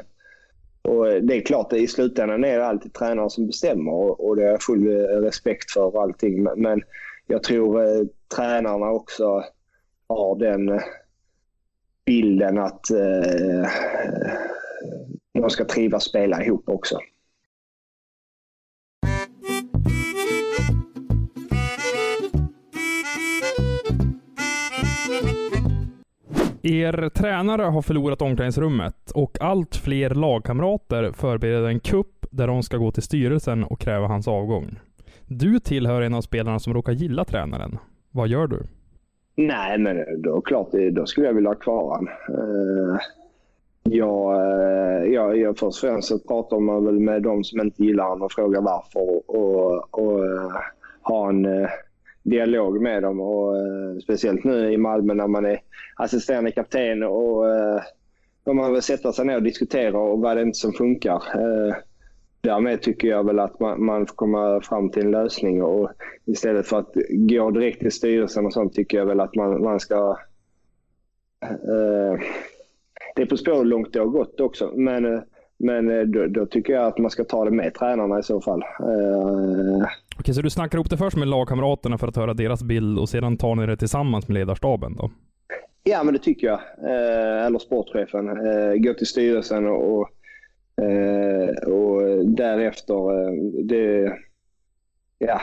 och 0.82 1.06
det 1.06 1.36
är 1.38 1.46
klart, 1.46 1.74
i 1.74 1.88
slutändan 1.88 2.44
är 2.44 2.58
det 2.58 2.66
alltid 2.66 2.94
tränaren 2.94 3.30
som 3.30 3.48
bestämmer 3.48 3.92
och, 3.92 4.28
och 4.28 4.36
det 4.36 4.42
har 4.44 4.50
jag 4.50 4.64
full 4.64 4.88
eh, 4.88 5.04
respekt 5.04 5.72
för 5.72 5.96
och 5.96 6.02
allting. 6.02 6.44
Men, 6.44 6.62
men 6.62 6.82
jag 7.28 7.44
tror 7.44 7.84
eh, 7.84 8.02
tränarna 8.36 8.92
också 8.92 9.44
har 10.08 10.40
den 10.40 10.70
eh, 10.70 10.82
bilden 12.06 12.58
att 12.58 12.92
eh, 12.92 13.70
de 15.34 15.50
ska 15.50 15.66
trivas 15.66 16.04
spela 16.04 16.44
ihop 16.44 16.70
också. 16.70 17.00
Er 26.64 27.10
tränare 27.10 27.62
har 27.62 27.82
förlorat 27.82 28.22
omklädningsrummet 28.22 29.12
och 29.16 29.38
allt 29.42 29.76
fler 29.76 30.10
lagkamrater 30.10 31.12
förbereder 31.12 31.68
en 31.68 31.80
kupp 31.80 32.26
där 32.32 32.48
de 32.48 32.64
ska 32.64 32.78
gå 32.78 32.92
till 32.92 33.04
styrelsen 33.04 33.64
och 33.64 33.80
kräva 33.80 34.08
hans 34.08 34.28
avgång. 34.28 34.80
Du 35.28 35.60
tillhör 35.60 36.02
en 36.02 36.14
av 36.14 36.22
spelarna 36.22 36.60
som 36.60 36.74
råkar 36.74 36.92
gilla 36.92 37.26
tränaren. 37.26 37.78
Vad 38.12 38.28
gör 38.28 38.48
du? 38.48 38.64
Nej, 39.36 39.80
men 39.80 40.22
då 40.22 40.42
klart, 40.42 40.68
då 40.92 41.06
skulle 41.06 41.28
jag 41.28 41.34
vilja 41.34 41.50
ha 41.50 41.56
kvar 41.56 41.84
honom. 41.84 42.10
Uh, 42.30 42.96
eh, 42.96 43.02
jag, 43.84 44.36
eh, 44.36 45.14
jag, 45.14 45.38
jag 45.38 45.58
först 45.58 45.84
och 45.84 45.90
främst 45.90 46.08
så 46.08 46.20
pratar 46.20 46.60
man 46.60 46.86
väl 46.86 47.00
med 47.00 47.24
de 47.24 47.44
som 47.44 47.60
inte 47.60 47.84
gillar 47.84 48.04
honom 48.04 48.22
och 48.22 48.32
frågar 48.32 48.62
varför 48.62 49.00
och, 49.00 49.30
och 49.30 50.00
och 50.00 50.26
eh, 50.26 50.52
har 51.02 51.30
en 51.30 51.68
dialog 52.24 52.82
med 52.82 53.04
dem. 53.04 53.20
Och, 53.20 53.58
eh, 53.58 53.98
speciellt 54.04 54.44
nu 54.44 54.74
i 54.74 54.78
Malmö 54.78 55.14
när 55.14 55.28
man 55.28 55.46
är 55.46 55.60
assisterande 55.96 56.52
kapten 56.52 57.04
och 57.04 57.50
eh, 57.50 57.82
då 58.44 58.54
man 58.54 58.74
vill 58.74 58.82
sätta 58.82 59.14
sig 59.14 59.26
ner 59.26 59.36
och 59.36 59.44
diskutera 59.44 60.00
och 60.00 60.20
vad 60.20 60.38
det 60.38 60.42
är 60.42 60.52
som 60.52 60.74
funkar. 60.74 61.24
Eh, 61.36 61.76
därmed 62.42 62.82
tycker 62.82 63.08
jag 63.08 63.26
väl 63.26 63.40
att 63.40 63.60
man, 63.60 63.86
man 63.86 64.08
får 64.08 64.16
komma 64.16 64.62
fram 64.62 64.90
till 64.90 65.06
en 65.06 65.12
lösning 65.12 65.64
och 65.64 65.92
istället 66.26 66.68
för 66.68 66.80
att 66.80 66.94
gå 67.10 67.52
direkt 67.52 67.80
till 67.80 67.92
styrelsen 67.92 68.46
och 68.46 68.54
sånt 68.54 68.74
tycker 68.74 68.98
jag 68.98 69.06
väl 69.06 69.20
att 69.20 69.36
man, 69.36 69.64
man 69.64 69.80
ska 69.80 70.18
eh, 71.44 72.20
det 73.16 73.22
är 73.22 73.26
på 73.26 73.38
spår 73.38 73.56
hur 73.56 73.66
långt 73.66 73.94
det 73.94 74.00
har 74.00 74.08
gått 74.08 74.40
också. 74.40 74.72
Men, 74.76 75.14
eh, 75.14 75.22
men 75.58 75.90
eh, 75.90 76.02
då, 76.02 76.28
då, 76.28 76.46
tycker 76.46 76.74
jag 76.74 76.88
att 76.88 76.98
man 76.98 77.12
ska 77.12 77.24
ta 77.24 77.46
det 77.46 77.52
med 77.52 77.74
tränarna 77.74 78.20
i 78.20 78.24
så 78.24 78.42
fall. 78.42 78.64
Eh, 78.80 79.88
Okej, 80.22 80.34
så 80.34 80.42
du 80.42 80.50
snackar 80.50 80.78
ihop 80.78 80.90
det 80.90 80.98
först 80.98 81.18
med 81.18 81.28
lagkamraterna 81.28 81.98
för 81.98 82.08
att 82.08 82.16
höra 82.16 82.34
deras 82.34 82.64
bild 82.64 83.00
och 83.00 83.10
sedan 83.10 83.38
tar 83.38 83.56
ni 83.56 83.66
det 83.66 83.78
tillsammans 83.78 84.28
med 84.28 84.36
ledarstaben 84.36 84.96
då? 84.96 85.12
Ja, 85.84 86.04
men 86.04 86.14
det 86.14 86.20
tycker 86.20 86.48
jag. 86.48 86.60
Eh, 86.84 87.46
eller 87.46 87.60
sportchefen. 87.60 88.28
Eh, 88.30 88.74
gå 88.76 88.94
till 88.94 89.08
styrelsen 89.08 89.68
och, 89.68 90.10
eh, 90.84 91.70
och 91.70 92.26
därefter, 92.26 92.94
eh, 92.94 93.34
det, 93.64 94.14
ja, 95.18 95.42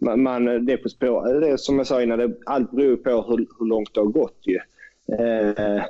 man, 0.00 0.22
man, 0.22 0.66
det 0.66 0.72
är 0.72 0.76
på 0.76 0.88
spår. 0.88 1.40
Det 1.40 1.48
är 1.48 1.56
som 1.56 1.78
jag 1.78 1.86
sa 1.86 2.02
innan, 2.02 2.18
det, 2.18 2.34
allt 2.46 2.70
beror 2.70 2.96
på 2.96 3.10
hur, 3.10 3.46
hur 3.58 3.66
långt 3.66 3.94
det 3.94 4.00
har 4.00 4.06
gått 4.06 4.40
ju. 4.42 4.58
Eh, 5.18 5.84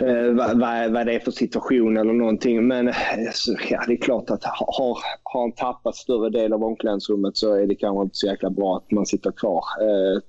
eh, 0.00 0.32
vad, 0.34 0.60
vad, 0.60 0.92
vad 0.92 1.06
det 1.06 1.14
är 1.14 1.20
för 1.20 1.30
situation 1.30 1.96
eller 1.96 2.12
någonting. 2.12 2.66
Men 2.66 2.88
eh, 2.88 2.94
så, 3.32 3.56
ja, 3.70 3.84
det 3.86 3.92
är 3.92 3.96
klart 3.96 4.30
att 4.30 4.44
har, 4.44 4.98
har 5.22 5.40
han 5.40 5.52
tappat 5.52 5.96
större 5.96 6.30
del 6.30 6.52
av 6.52 6.64
omklädningsrummet 6.64 7.36
så 7.36 7.54
är 7.54 7.66
det 7.66 7.74
kanske 7.74 8.02
inte 8.02 8.16
så 8.16 8.26
jäkla 8.26 8.50
bra 8.50 8.76
att 8.76 8.90
man 8.90 9.06
sitter 9.06 9.32
kvar. 9.32 9.64
Eh, 9.80 10.20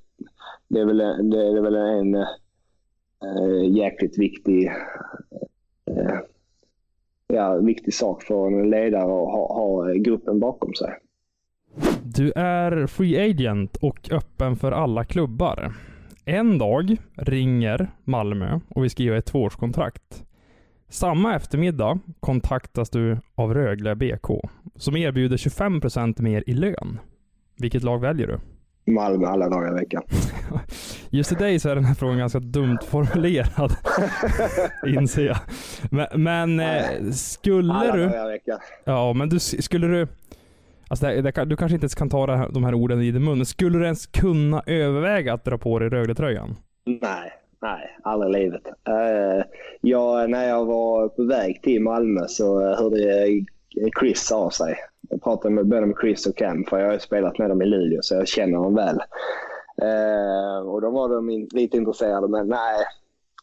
det, 0.67 0.79
är 0.79 0.85
väl, 0.85 1.29
det 1.29 1.47
är 1.47 1.61
väl 1.61 1.75
en 1.75 2.15
eh, 2.15 3.77
jäkligt 3.77 4.17
viktig, 4.17 4.65
eh, 5.91 6.19
ja, 7.27 7.55
viktig 7.55 7.93
sak 7.93 8.23
för 8.23 8.47
en 8.47 8.69
ledare 8.69 9.03
att 9.03 9.31
ha, 9.31 9.53
ha 9.53 9.93
gruppen 9.93 10.39
bakom 10.39 10.73
sig. 10.73 10.93
Du 12.03 12.31
är 12.35 12.87
free 12.87 13.31
agent 13.31 13.77
och 13.81 14.11
öppen 14.11 14.55
för 14.55 14.71
alla 14.71 15.05
klubbar. 15.05 15.73
En 16.25 16.57
dag 16.57 16.97
ringer 17.15 17.91
Malmö 18.03 18.59
och 18.69 18.83
vill 18.83 18.89
skriva 18.89 19.17
ett 19.17 19.25
tvåårskontrakt. 19.25 20.23
Samma 20.89 21.35
eftermiddag 21.35 21.99
kontaktas 22.19 22.89
du 22.89 23.17
av 23.35 23.53
Rögle 23.53 23.95
BK 23.95 24.41
som 24.75 24.97
erbjuder 24.97 25.37
25% 25.37 26.21
mer 26.21 26.43
i 26.47 26.53
lön. 26.53 26.99
Vilket 27.57 27.83
lag 27.83 27.99
väljer 27.99 28.27
du? 28.27 28.39
Malmö 28.91 29.27
alla 29.27 29.49
dagar 29.49 29.71
i 29.71 29.79
veckan. 29.79 30.03
Just 31.09 31.31
i 31.31 31.35
dig 31.35 31.59
så 31.59 31.69
är 31.69 31.75
den 31.75 31.85
här 31.85 31.95
frågan 31.95 32.17
ganska 32.17 32.39
dumt 32.39 32.79
formulerad. 32.87 33.75
inser 34.97 35.25
jag. 35.25 35.37
Men, 35.91 36.07
men 36.23 36.59
eh, 36.59 37.11
skulle 37.11 37.73
alla 37.73 37.95
du... 37.95 38.03
Alla 38.03 38.11
dagar 38.11 38.29
i 38.29 38.31
veckan. 38.31 38.59
Ja, 38.83 39.13
men 39.13 39.29
du, 39.29 39.39
skulle 39.39 39.87
du... 39.87 40.07
Alltså 40.93 41.05
det, 41.05 41.21
det, 41.21 41.45
du 41.45 41.55
kanske 41.55 41.75
inte 41.75 41.83
ens 41.83 41.95
kan 41.95 42.09
ta 42.09 42.35
här, 42.35 42.49
de 42.49 42.63
här 42.63 42.73
orden 42.73 43.01
i 43.01 43.11
din 43.11 43.23
mun. 43.23 43.45
Skulle 43.45 43.77
du 43.79 43.83
ens 43.83 44.05
kunna 44.05 44.63
överväga 44.65 45.33
att 45.33 45.45
dra 45.45 45.57
på 45.57 45.79
dig 45.79 45.89
Rögle-tröjan? 45.89 46.55
Nej, 46.85 47.33
nej, 47.61 47.97
aldrig 48.03 48.35
i 48.35 48.43
livet. 48.43 48.61
Eh, 48.87 49.37
uh, 49.37 49.43
jag, 49.81 50.29
när 50.29 50.47
jag 50.47 50.65
var 50.65 51.09
på 51.09 51.23
väg 51.23 51.61
till 51.61 51.81
Malmö 51.81 52.21
så 52.27 52.61
eh, 52.61 52.77
hörde 52.77 53.27
Chris 53.99 54.31
av 54.31 54.49
sig. 54.49 54.75
Jag 55.09 55.23
pratade 55.23 55.53
med, 55.53 55.67
både 55.67 55.85
med 55.85 55.95
Chris 56.01 56.27
och 56.27 56.37
Cam 56.37 56.63
för 56.63 56.79
jag 56.79 56.91
har 56.91 56.97
spelat 56.97 57.37
med 57.37 57.49
dem 57.49 57.61
i 57.61 57.65
Luleå 57.65 57.99
så 58.01 58.15
jag 58.15 58.27
känner 58.27 58.57
dem 58.57 58.75
väl. 58.75 58.95
Uh, 59.81 60.69
och 60.69 60.81
då 60.81 60.89
var 60.89 61.09
de 61.09 61.29
in, 61.29 61.47
lite 61.51 61.77
intresserade 61.77 62.27
men 62.27 62.47
nej, 62.47 62.85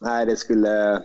nej 0.01 0.25
det 0.25 0.35
skulle 0.35 1.01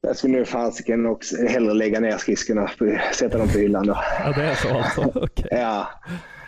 jag 0.00 0.16
skulle 0.16 0.38
nu 0.38 0.44
fasiken 0.44 1.06
också 1.06 1.36
hellre 1.36 1.74
lägga 1.74 2.00
ner 2.00 2.18
skridskorna 2.18 2.62
och 2.62 3.14
sätta 3.14 3.38
dem 3.38 3.48
på 3.48 3.58
hyllan 3.58 3.86
då. 3.86 3.98
Ja, 4.24 4.32
det 4.32 4.42
är 4.42 4.54
så 4.54 4.78
alltså? 4.78 5.02
Okay. 5.24 5.48
ja. 5.50 5.88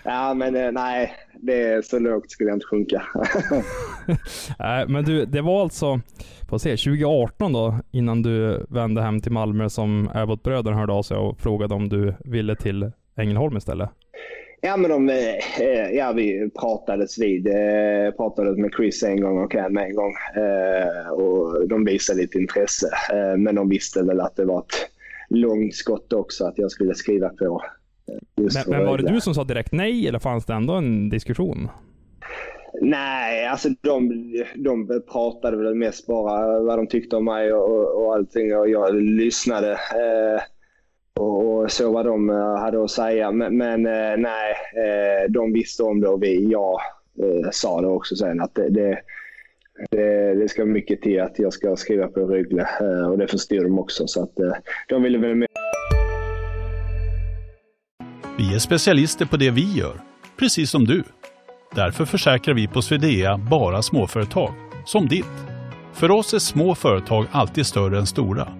ja, 0.04 0.34
men 0.34 0.56
eh, 0.56 0.72
nej. 0.72 1.14
Det 1.42 1.62
är 1.62 1.82
så 1.82 1.98
lågt 1.98 2.30
skulle 2.30 2.50
jag 2.50 2.56
inte 2.56 2.66
sjunka. 2.66 3.02
nej, 4.58 4.88
men 4.88 5.04
du, 5.04 5.24
det 5.24 5.40
var 5.40 5.62
alltså 5.62 6.00
på 6.48 6.58
se, 6.58 6.70
2018 6.70 7.52
då, 7.52 7.78
innan 7.90 8.22
du 8.22 8.66
vände 8.68 9.02
hem 9.02 9.20
till 9.20 9.32
Malmö 9.32 9.68
som 9.68 10.10
Abbott-bröderna 10.14 10.76
hörde 10.76 10.92
av 10.92 11.02
sig 11.02 11.16
och 11.16 11.40
frågade 11.40 11.74
om 11.74 11.88
du 11.88 12.14
ville 12.24 12.56
till 12.56 12.92
Ängelholm 13.16 13.56
istället? 13.56 13.90
Ja, 14.60 14.76
men 14.76 14.90
de, 14.90 15.08
eh, 15.08 15.90
ja, 15.92 16.12
vi 16.12 16.50
pratades 16.60 17.18
vid. 17.18 17.46
Eh, 17.46 18.14
pratades 18.16 18.58
med 18.58 18.70
Chris 18.76 19.02
en 19.02 19.20
gång 19.20 19.38
och 19.38 19.52
Cam 19.52 19.76
en 19.76 19.94
gång. 19.94 20.14
Eh, 20.36 21.10
och 21.10 21.68
de 21.68 21.84
visade 21.84 22.20
lite 22.20 22.38
intresse. 22.38 22.90
Men 23.38 23.54
de 23.54 23.68
visste 23.68 24.02
väl 24.02 24.20
att 24.20 24.36
det 24.36 24.44
var 24.44 24.58
ett 24.58 24.90
långt 25.28 25.74
skott 25.74 26.12
också 26.12 26.44
att 26.44 26.58
jag 26.58 26.70
skulle 26.70 26.94
skriva 26.94 27.28
på. 27.28 27.62
Men, 28.36 28.48
men, 28.66 28.86
var 28.86 28.98
det 28.98 29.12
du 29.12 29.20
som 29.20 29.34
sa 29.34 29.44
direkt 29.44 29.72
nej 29.72 30.08
eller 30.08 30.18
fanns 30.18 30.44
det 30.44 30.54
ändå 30.54 30.74
en 30.74 31.10
diskussion? 31.10 31.68
Nej, 32.80 33.46
alltså 33.46 33.68
de, 33.80 34.08
de 34.54 35.02
pratade 35.12 35.56
väl 35.56 35.74
mest 35.74 36.06
bara 36.06 36.60
vad 36.60 36.78
de 36.78 36.86
tyckte 36.86 37.16
om 37.16 37.24
mig 37.24 37.52
och, 37.52 38.02
och 38.04 38.14
allting 38.14 38.56
och 38.56 38.68
jag 38.68 38.94
lyssnade. 38.94 39.72
Eh, 39.72 40.42
och 41.18 41.70
så 41.70 41.92
vad 41.92 42.06
de 42.06 42.30
eh, 42.30 42.56
hade 42.56 42.84
att 42.84 42.90
säga. 42.90 43.30
Men, 43.30 43.56
men 43.56 43.82
nej, 44.22 44.54
eh, 44.76 45.30
de 45.30 45.52
visste 45.52 45.82
om 45.82 46.00
det 46.00 46.08
och 46.08 46.22
vi, 46.22 46.50
jag 46.50 46.80
sa 47.52 47.80
det 47.80 47.86
också 47.86 48.16
sen 48.16 48.40
att 48.40 48.54
det, 48.54 48.68
det 48.68 48.98
det, 49.90 50.34
det 50.34 50.48
ska 50.48 50.64
mycket 50.64 51.02
till 51.02 51.20
att 51.20 51.38
jag 51.38 51.52
ska 51.52 51.76
skriva 51.76 52.08
på 52.08 52.20
Rögle 52.20 52.68
och 53.10 53.18
det 53.18 53.28
förstår 53.28 53.62
de 53.62 53.78
också. 53.78 54.06
Så 54.06 54.22
att 54.22 54.32
de 54.88 55.02
ville 55.02 55.18
väl 55.18 55.34
med. 55.34 55.48
Vi 58.38 58.54
är 58.54 58.58
specialister 58.58 59.26
på 59.26 59.36
det 59.36 59.50
vi 59.50 59.78
gör, 59.78 59.94
precis 60.38 60.70
som 60.70 60.84
du. 60.84 61.02
Därför 61.74 62.04
försäkrar 62.04 62.54
vi 62.54 62.68
på 62.68 62.82
Swedea 62.82 63.38
bara 63.50 63.82
småföretag, 63.82 64.52
som 64.86 65.08
ditt. 65.08 65.46
För 65.92 66.10
oss 66.10 66.34
är 66.34 66.38
små 66.38 66.74
företag 66.74 67.26
alltid 67.30 67.66
större 67.66 67.98
än 67.98 68.06
stora 68.06 68.59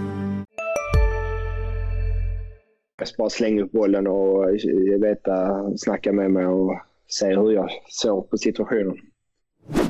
Jag 3.01 3.09
bara 3.17 3.29
slänga 3.29 3.63
upp 3.63 3.71
bollen 3.71 4.07
och 4.07 4.45
veta, 5.01 5.63
snacka 5.77 6.11
med 6.11 6.31
mig 6.31 6.45
och 6.45 6.81
se 7.07 7.35
hur 7.35 7.51
jag 7.51 7.69
såg 7.87 8.29
på 8.29 8.37
situationen. 8.37 8.97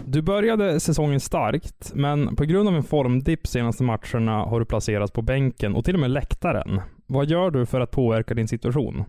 Du 0.05 0.21
började 0.21 0.79
säsongen 0.79 1.19
starkt, 1.19 1.91
men 1.95 2.35
på 2.35 2.43
grund 2.43 2.69
av 2.69 2.75
en 2.75 2.83
formdipp 2.83 3.47
senaste 3.47 3.83
matcherna 3.83 4.31
har 4.31 4.59
du 4.59 4.65
placerats 4.65 5.11
på 5.11 5.21
bänken 5.21 5.75
och 5.75 5.85
till 5.85 5.93
och 5.93 5.99
med 5.99 6.11
läktaren. 6.11 6.81
Vad 7.07 7.25
gör 7.29 7.51
du 7.51 7.65
för 7.65 7.79
att 7.79 7.91
påverka 7.91 8.33
din 8.33 8.47
situation? 8.47 9.03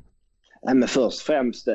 Men 0.63 0.89
först 0.89 1.21
och 1.21 1.27
främst 1.27 1.69
eh, 1.69 1.75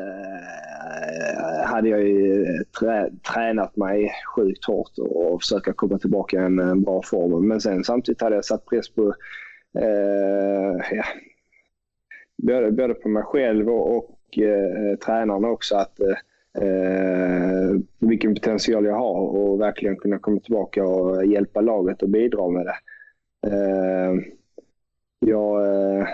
hade 1.65 1.89
jag 1.89 2.03
ju 2.03 2.45
trä, 2.79 3.09
tränat 3.33 3.75
mig 3.75 4.11
sjukt 4.35 4.65
hårt 4.65 4.91
och 4.97 5.41
försöka 5.41 5.73
komma 5.73 5.99
tillbaka 5.99 6.41
i 6.41 6.45
en, 6.45 6.59
en, 6.59 6.81
bra 6.81 7.01
form. 7.01 7.47
Men 7.47 7.61
sen 7.61 7.83
samtidigt 7.83 8.21
hade 8.21 8.35
jag 8.35 8.45
satt 8.45 8.65
press 8.65 8.89
på 8.89 9.13
eh, 9.79 10.97
ja, 10.97 11.03
både, 12.37 12.71
både 12.71 12.93
på 12.93 13.09
mig 13.09 13.23
själv 13.23 13.69
och, 13.69 13.97
och 13.97 14.37
eh, 14.37 14.97
tränarna 14.97 15.49
också. 15.49 15.75
att 15.75 15.99
eh, 15.99 17.79
Vilken 17.99 18.33
potential 18.33 18.85
jag 18.85 18.95
har 18.95 19.19
och 19.19 19.61
verkligen 19.61 19.97
kunna 19.97 20.19
komma 20.19 20.39
tillbaka 20.39 20.85
och 20.85 21.25
hjälpa 21.25 21.61
laget 21.61 22.03
och 22.03 22.09
bidra 22.09 22.49
med 22.49 22.65
det. 22.65 22.77
Eh, 23.47 24.13
jag 25.19 25.65
eh, 25.65 26.07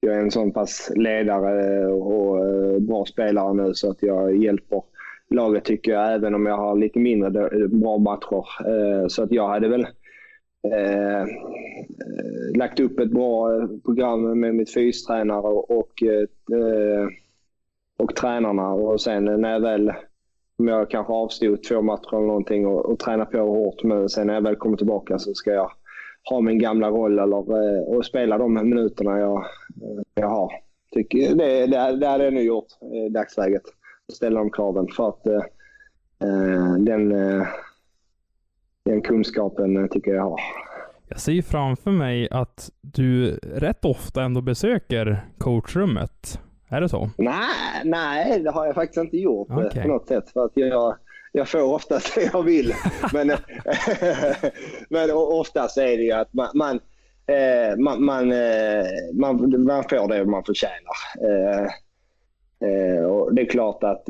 jag 0.00 0.14
är 0.14 0.20
en 0.20 0.30
sån 0.30 0.52
pass 0.52 0.92
ledare 0.96 1.86
och 1.86 2.44
eh, 2.44 2.78
bra 2.78 3.04
spelare 3.04 3.54
nu 3.54 3.74
så 3.74 3.90
att 3.90 4.02
jag 4.02 4.36
hjälper 4.36 4.82
laget 5.30 5.64
tycker 5.64 5.92
jag, 5.92 6.14
även 6.14 6.34
om 6.34 6.46
jag 6.46 6.56
har 6.56 6.76
lite 6.76 6.98
mindre 6.98 7.50
bra 7.68 7.98
matcher. 7.98 8.44
Eh, 8.68 9.06
så 9.08 9.22
att 9.22 9.32
jag 9.32 9.48
hade 9.48 9.68
väl 9.68 9.86
Eh, 10.72 11.22
eh, 11.22 12.56
lagt 12.56 12.80
upp 12.80 12.98
ett 13.00 13.10
bra 13.10 13.66
program 13.84 14.40
med 14.40 14.54
mitt 14.54 14.74
fystränare 14.74 15.46
och, 15.48 16.02
eh, 16.02 17.08
och 17.98 18.16
tränarna 18.16 18.72
och 18.72 19.00
sen 19.00 19.24
när 19.24 19.52
jag 19.52 19.60
väl 19.60 19.92
om 20.58 20.68
jag 20.68 20.90
kanske 20.90 21.12
avstod 21.12 21.62
två 21.62 21.82
matcher 21.82 22.16
eller 22.16 22.26
någonting 22.26 22.66
och, 22.66 22.86
och 22.86 22.98
tränar 22.98 23.24
på 23.24 23.38
hårt 23.38 23.82
men 23.82 24.08
sen 24.08 24.26
när 24.26 24.34
jag 24.34 24.42
väl 24.42 24.56
kommer 24.56 24.76
tillbaka 24.76 25.18
så 25.18 25.34
ska 25.34 25.50
jag 25.50 25.70
ha 26.30 26.40
min 26.40 26.58
gamla 26.58 26.90
roll 26.90 27.18
eller, 27.18 27.36
eh, 27.36 27.82
och 27.82 28.06
spela 28.06 28.38
de 28.38 28.54
minuterna 28.54 29.18
jag, 29.18 29.36
eh, 29.82 30.02
jag 30.14 30.28
har. 30.28 30.52
Tycker 30.92 31.34
det, 31.34 31.66
det, 31.66 31.96
det 31.96 32.06
hade 32.06 32.24
jag 32.24 32.34
nu 32.34 32.42
gjort 32.42 32.66
i 32.92 33.08
dagsläget. 33.08 33.62
Ställa 34.12 34.40
de 34.40 34.50
kraven 34.50 34.88
för 34.88 35.08
att 35.08 35.26
eh, 35.26 36.74
den, 36.78 37.12
den 38.86 39.02
kunskapen 39.02 39.88
tycker 39.88 40.14
jag 40.14 40.22
har. 40.22 40.40
Jag 41.08 41.20
ser 41.20 41.42
framför 41.42 41.90
mig 41.90 42.28
att 42.30 42.70
du 42.80 43.36
rätt 43.36 43.84
ofta 43.84 44.22
ändå 44.22 44.40
besöker 44.40 45.26
coachrummet. 45.38 46.40
Är 46.68 46.80
det 46.80 46.88
så? 46.88 47.10
Nej, 47.18 47.82
nej, 47.84 48.40
det 48.40 48.50
har 48.50 48.66
jag 48.66 48.74
faktiskt 48.74 48.98
inte 48.98 49.16
gjort 49.16 49.50
okay. 49.50 49.82
på 49.82 49.88
något 49.88 50.08
sätt. 50.08 50.30
För 50.30 50.44
att 50.44 50.52
jag, 50.54 50.96
jag 51.32 51.48
får 51.48 51.62
oftast 51.62 52.14
det 52.14 52.30
jag 52.32 52.42
vill. 52.42 52.72
men, 53.12 53.28
men 54.90 55.10
oftast 55.12 55.78
är 55.78 55.96
det 55.96 56.02
ju 56.02 56.12
att 56.12 56.32
man, 56.32 56.48
man, 56.54 56.80
eh, 57.26 57.78
man, 57.78 58.04
man, 58.04 58.32
eh, 58.32 58.84
man, 59.14 59.64
man 59.64 59.84
får 59.90 60.08
det 60.08 60.24
man 60.24 60.44
förtjänar. 60.44 60.96
Eh, 61.20 63.04
och 63.04 63.34
det 63.34 63.42
är 63.42 63.46
klart 63.46 63.84
att 63.84 64.08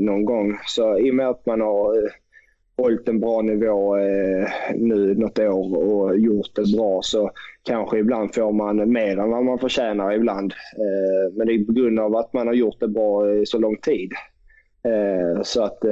någon 0.00 0.24
gång, 0.24 0.58
så 0.66 0.98
i 0.98 1.10
och 1.10 1.14
med 1.14 1.28
att 1.28 1.46
man 1.46 1.60
har 1.60 2.21
hållit 2.82 3.08
en 3.08 3.20
bra 3.20 3.42
nivå 3.42 3.96
eh, 3.96 4.48
nu 4.74 5.14
något 5.14 5.38
år 5.38 5.76
och 5.76 6.18
gjort 6.18 6.54
det 6.54 6.76
bra 6.76 7.00
så 7.02 7.30
kanske 7.62 7.98
ibland 7.98 8.34
får 8.34 8.52
man 8.52 8.92
mer 8.92 9.18
än 9.18 9.30
vad 9.30 9.44
man 9.44 9.58
förtjänar 9.58 10.12
ibland. 10.12 10.52
Eh, 10.52 11.34
men 11.36 11.46
det 11.46 11.52
är 11.52 11.64
på 11.64 11.72
grund 11.72 12.00
av 12.00 12.16
att 12.16 12.32
man 12.32 12.46
har 12.46 12.54
gjort 12.54 12.80
det 12.80 12.88
bra 12.88 13.32
i 13.34 13.46
så 13.46 13.58
lång 13.58 13.76
tid. 13.76 14.12
Eh, 14.84 15.42
så 15.42 15.62
att 15.62 15.84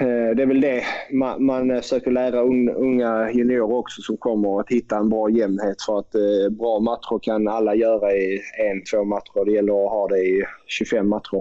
Eh, 0.00 0.36
det 0.36 0.42
är 0.42 0.46
väl 0.46 0.60
det 0.60 0.82
man, 1.12 1.44
man 1.44 1.82
försöker 1.82 2.10
lära 2.10 2.40
unga 2.76 3.30
juniorer 3.32 3.76
också 3.76 4.02
som 4.02 4.16
kommer 4.16 4.60
att 4.60 4.70
hitta 4.70 4.96
en 4.96 5.08
bra 5.08 5.30
jämnhet 5.30 5.82
för 5.82 5.98
att 5.98 6.14
eh, 6.14 6.50
bra 6.50 6.80
matcher 6.80 7.18
kan 7.22 7.48
alla 7.48 7.74
göra 7.74 8.12
i 8.12 8.40
en, 8.70 8.82
två 8.84 9.04
matcher. 9.04 9.44
Det 9.44 9.52
gäller 9.52 9.84
att 9.84 9.90
ha 9.90 10.08
det 10.08 10.18
i 10.18 10.44
25 10.66 11.08
matcher. 11.08 11.40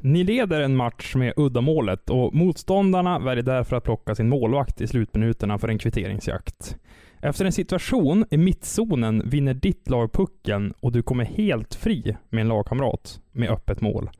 Ni 0.00 0.24
leder 0.24 0.60
en 0.60 0.76
match 0.76 1.14
med 1.14 1.32
uddamålet 1.36 2.10
och 2.10 2.34
motståndarna 2.34 3.18
väljer 3.18 3.44
därför 3.44 3.76
att 3.76 3.84
plocka 3.84 4.14
sin 4.14 4.28
målvakt 4.28 4.80
i 4.80 4.86
slutminuterna 4.86 5.58
för 5.58 5.68
en 5.68 5.78
kvitteringsjakt. 5.78 6.76
Efter 7.22 7.44
en 7.44 7.52
situation 7.52 8.24
i 8.30 8.36
mittzonen 8.36 9.22
vinner 9.24 9.54
ditt 9.54 9.90
lag 9.90 10.12
pucken 10.12 10.74
och 10.80 10.92
du 10.92 11.02
kommer 11.02 11.24
helt 11.24 11.74
fri 11.74 12.16
med 12.28 12.40
en 12.40 12.48
lagkamrat 12.48 13.20
med 13.32 13.50
öppet 13.50 13.80
mål. 13.80 14.10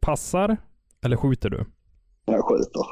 Passar 0.00 0.56
eller 1.04 1.16
skjuter 1.16 1.50
du? 1.50 1.64
jag 2.26 2.44
skjuter. 2.44 2.82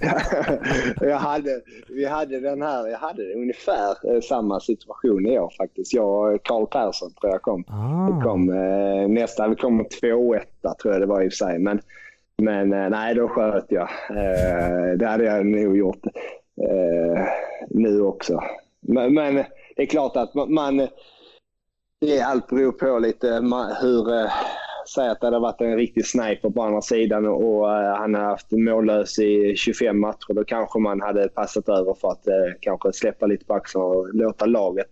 jag 1.00 1.16
hade, 1.16 1.60
vi 1.88 2.04
hade 2.04 2.40
den 2.40 2.62
här, 2.62 2.88
jag 2.88 2.98
hade 2.98 3.34
ungefär 3.34 4.14
eh, 4.14 4.20
samma 4.20 4.60
situation 4.60 5.26
i 5.26 5.38
år 5.38 5.52
faktiskt. 5.58 5.94
Jag 5.94 6.34
och 6.34 6.42
Karl 6.42 6.66
Persson 6.66 7.10
tror 7.10 7.32
jag 7.32 7.42
kom. 7.42 7.64
Ah. 7.68 8.06
Vi 8.06 8.22
kom 8.22 8.50
eh, 8.50 9.08
nästan, 9.08 9.50
vi 9.50 9.56
kom 9.56 9.86
två 10.00 10.34
etta 10.34 10.74
tror 10.74 10.94
jag 10.94 11.02
det 11.02 11.06
var 11.06 11.22
i 11.22 11.28
och 11.28 11.32
för 11.32 11.36
sig. 11.36 11.58
Men, 11.58 11.80
men 12.36 12.72
eh, 12.72 12.90
nej, 12.90 13.14
då 13.14 13.28
sköt 13.28 13.66
jag. 13.68 13.88
Eh, 14.10 14.98
det 14.98 15.06
hade 15.06 15.24
jag 15.24 15.46
nog 15.46 15.76
gjort 15.76 16.06
eh, 16.60 17.24
nu 17.70 18.00
också. 18.00 18.42
Men, 18.80 19.14
men, 19.14 19.34
det 19.76 19.82
är 19.82 19.86
klart 19.86 20.16
att 20.16 20.34
man, 20.34 20.54
man 20.54 20.88
det 22.00 22.20
allt 22.20 22.48
beror 22.48 22.72
på 22.72 22.98
lite 22.98 23.28
hur 23.80 24.14
eh, 24.14 24.30
säg 24.88 25.08
att 25.08 25.20
det 25.20 25.26
hade 25.26 25.38
varit 25.38 25.60
en 25.60 25.76
riktig 25.76 26.06
sniper 26.06 26.50
på 26.50 26.62
andra 26.62 26.80
sidan 26.80 27.26
och 27.26 27.72
eh, 27.72 27.96
han 27.96 28.14
har 28.14 28.22
haft 28.22 28.52
mållös 28.52 29.18
i 29.18 29.54
25 29.56 30.00
matcher. 30.00 30.34
Då 30.34 30.44
kanske 30.44 30.78
man 30.78 31.00
hade 31.00 31.28
passat 31.28 31.68
över 31.68 31.94
för 32.00 32.08
att 32.08 32.26
eh, 32.26 32.34
kanske 32.60 32.92
släppa 32.92 33.26
lite 33.26 33.44
på 33.44 33.54
axlarna 33.54 33.86
och 33.86 34.14
låta 34.14 34.46
laget. 34.46 34.90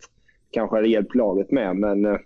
Kanske 0.51 0.77
hade 0.77 0.89
hjälpt 0.89 1.15
laget 1.15 1.51
mer, 1.51 1.75
men 1.75 2.05
eh, 2.05 2.17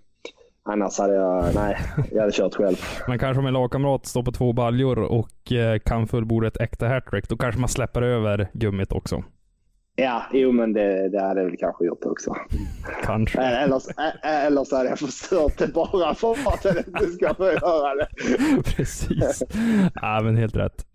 annars 0.64 0.98
hade 0.98 1.14
jag, 1.14 1.54
nej, 1.54 1.76
jag 2.12 2.20
hade 2.20 2.32
kört 2.32 2.54
själv. 2.54 2.76
Men 3.08 3.18
kanske 3.18 3.40
om 3.40 3.46
en 3.46 3.54
lagkamrat 3.54 4.06
står 4.06 4.22
på 4.22 4.32
två 4.32 4.52
baljor 4.52 4.98
och 4.98 5.52
kan 5.84 6.06
fullborda 6.06 6.48
ett 6.48 6.60
äkta 6.60 6.88
hattrick, 6.88 7.28
då 7.28 7.36
kanske 7.36 7.60
man 7.60 7.68
släpper 7.68 8.02
över 8.02 8.48
gummit 8.52 8.92
också. 8.92 9.24
Ja, 9.98 10.22
jo 10.32 10.52
men 10.52 10.72
det, 10.72 11.08
det 11.08 11.22
hade 11.22 11.40
jag 11.40 11.48
väl 11.48 11.56
kanske 11.56 11.84
gjort 11.84 12.04
också. 12.04 12.36
Kanske. 13.04 13.40
Eller, 13.40 13.80
eller 14.22 14.64
så 14.64 14.76
hade 14.76 14.88
jag 14.88 14.98
förstört 14.98 15.58
det 15.58 15.66
bara 15.66 16.14
för 16.14 16.32
att 16.32 16.64
jag 16.64 16.76
inte 16.76 17.06
ska 17.06 17.34
få 17.34 17.44
göra 17.44 17.94
det. 17.94 18.08
Precis. 18.76 19.42
Ja, 19.94 20.20
men 20.22 20.36
helt 20.36 20.56
rätt. 20.56 20.86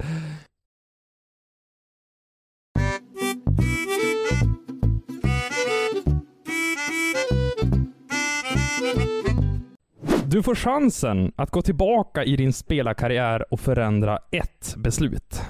Du 10.26 10.44
får 10.44 10.56
chansen 10.56 11.32
att 11.36 11.52
gå 11.52 11.62
tillbaka 11.62 12.24
i 12.24 12.36
din 12.36 12.54
spelarkarriär 12.54 13.54
och 13.54 13.60
förändra 13.60 14.20
ett 14.32 14.76
beslut. 14.78 15.42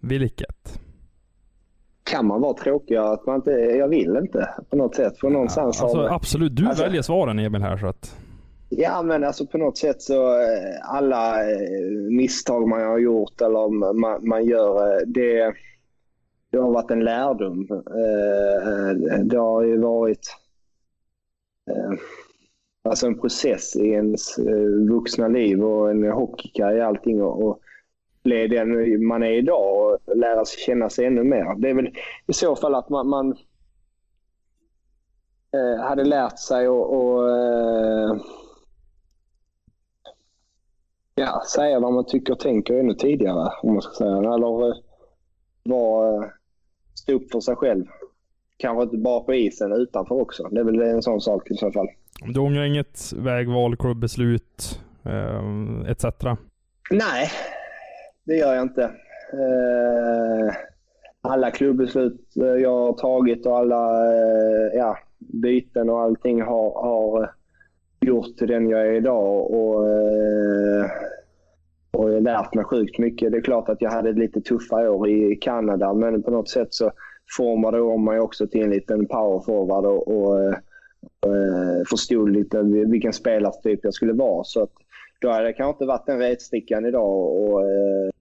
Vilket? 0.00 0.80
Kan 2.10 2.26
man 2.26 2.40
vara 2.40 2.54
tråkig 2.54 2.96
att 2.96 3.26
man 3.26 3.36
inte, 3.36 3.50
jag 3.50 3.88
vill 3.88 4.16
inte 4.16 4.48
på 4.70 4.76
något 4.76 4.94
sätt. 4.94 5.18
För 5.18 5.30
någonstans 5.30 5.78
ja, 5.80 5.84
alltså, 5.84 6.14
absolut, 6.14 6.56
du 6.56 6.66
alltså, 6.66 6.82
väljer 6.82 7.02
svaren 7.02 7.38
Emil 7.38 7.62
här 7.62 7.76
så 7.76 7.86
att... 7.86 8.16
Ja 8.68 9.02
men 9.02 9.24
alltså 9.24 9.46
på 9.46 9.58
något 9.58 9.78
sätt 9.78 10.02
så 10.02 10.40
eh, 10.40 10.94
alla 10.94 11.50
eh, 11.50 11.58
misstag 12.10 12.68
man 12.68 12.82
har 12.82 12.98
gjort 12.98 13.40
eller 13.40 13.92
man, 13.92 14.28
man 14.28 14.44
gör 14.44 14.94
eh, 14.94 15.06
det, 15.06 15.54
det 16.50 16.58
har 16.58 16.72
varit 16.72 16.90
en 16.90 17.04
lärdom. 17.04 17.66
Det 19.24 19.36
har 19.36 19.62
ju 19.62 19.78
varit 19.78 20.36
alltså 22.84 23.06
en 23.06 23.20
process 23.20 23.76
i 23.76 23.88
ens 23.88 24.38
vuxna 24.90 25.28
liv 25.28 25.64
och 25.64 25.90
en 25.90 26.12
hockeykarriär 26.12 26.84
allting 26.84 27.22
och 27.22 27.60
bli 28.22 28.48
den 28.48 29.06
man 29.06 29.22
är 29.22 29.30
idag 29.30 29.92
och 30.06 30.16
lära 30.16 30.44
sig 30.44 30.58
känna 30.58 30.90
sig 30.90 31.06
ännu 31.06 31.24
mer. 31.24 31.54
Det 31.60 31.70
är 31.70 31.74
väl 31.74 31.90
i 32.26 32.32
så 32.32 32.56
fall 32.56 32.74
att 32.74 32.88
man, 32.88 33.08
man 33.08 33.36
eh, 35.52 35.84
hade 35.84 36.04
lärt 36.04 36.38
sig 36.38 36.68
och, 36.68 36.96
och 36.96 37.30
eh, 37.30 38.16
ja, 41.14 41.42
säga 41.54 41.80
vad 41.80 41.92
man 41.92 42.06
tycker 42.06 42.32
och 42.32 42.40
tänker 42.40 42.74
ännu 42.74 42.94
tidigare, 42.94 43.52
om 43.62 43.72
man 43.72 43.82
ska 43.82 43.94
säga. 43.94 44.16
Eller 44.16 44.68
eh, 44.68 44.74
var, 45.62 46.14
eh, 46.14 46.28
stå 46.94 47.12
upp 47.12 47.30
för 47.32 47.40
sig 47.40 47.56
själv. 47.56 47.84
Kanske 48.56 48.82
inte 48.82 48.96
bara 48.96 49.20
på 49.20 49.34
isen, 49.34 49.72
utanför 49.72 50.14
också. 50.14 50.48
Det 50.48 50.60
är 50.60 50.64
väl 50.64 50.80
en 50.80 51.02
sån 51.02 51.20
sak 51.20 51.50
i 51.50 51.54
så 51.54 51.72
fall. 51.72 51.88
Du 52.34 52.40
ångrar 52.40 52.64
inget 52.64 53.12
vägval, 53.12 53.76
klubbbeslut 53.76 54.80
eh, 55.04 55.90
etc? 55.90 56.04
Nej, 56.90 57.30
det 58.30 58.36
gör 58.36 58.54
jag 58.54 58.62
inte. 58.62 58.82
Eh, 59.32 60.54
alla 61.20 61.50
klubbbeslut 61.50 62.36
eh, 62.36 62.62
jag 62.62 62.70
har 62.70 62.92
tagit 62.92 63.46
och 63.46 63.58
alla 63.58 64.12
eh, 64.12 64.74
ja, 64.74 64.98
byten 65.18 65.90
och 65.90 66.00
allting 66.00 66.42
har, 66.42 66.82
har 66.82 67.22
eh, 67.22 67.28
gjort 68.00 68.36
till 68.36 68.48
den 68.48 68.68
jag 68.68 68.80
är 68.80 68.92
idag. 68.92 69.50
Och, 69.50 69.88
eh, 69.88 70.86
och 71.90 72.10
jag 72.10 72.14
har 72.14 72.20
lärt 72.20 72.54
mig 72.54 72.64
sjukt 72.64 72.98
mycket. 72.98 73.32
Det 73.32 73.38
är 73.38 73.42
klart 73.42 73.68
att 73.68 73.82
jag 73.82 73.90
hade 73.90 74.12
lite 74.12 74.40
tuffa 74.40 74.90
år 74.90 75.08
i 75.08 75.36
Kanada, 75.36 75.94
men 75.94 76.22
på 76.22 76.30
något 76.30 76.48
sätt 76.48 76.74
så 76.74 76.90
formade 77.36 77.80
om 77.80 78.04
mig 78.04 78.20
också 78.20 78.46
till 78.46 78.62
en 78.62 78.70
liten 78.70 79.06
powerforward 79.06 79.86
och, 79.86 80.08
och, 80.08 80.44
eh, 80.44 80.54
och 81.22 81.88
förstod 81.90 82.30
lite 82.30 82.62
vilken 82.62 83.12
spelartyp 83.12 83.80
jag 83.82 83.94
skulle 83.94 84.12
vara. 84.12 84.44
Så 84.44 84.62
att, 84.62 84.72
då 85.20 85.30
hade 85.30 85.44
jag 85.44 85.56
kanske 85.56 85.72
inte 85.72 85.86
varit 85.86 86.06
den 86.06 86.18
retstickan 86.18 86.86
idag 86.86 87.08
och, 87.08 87.52
och 87.52 87.62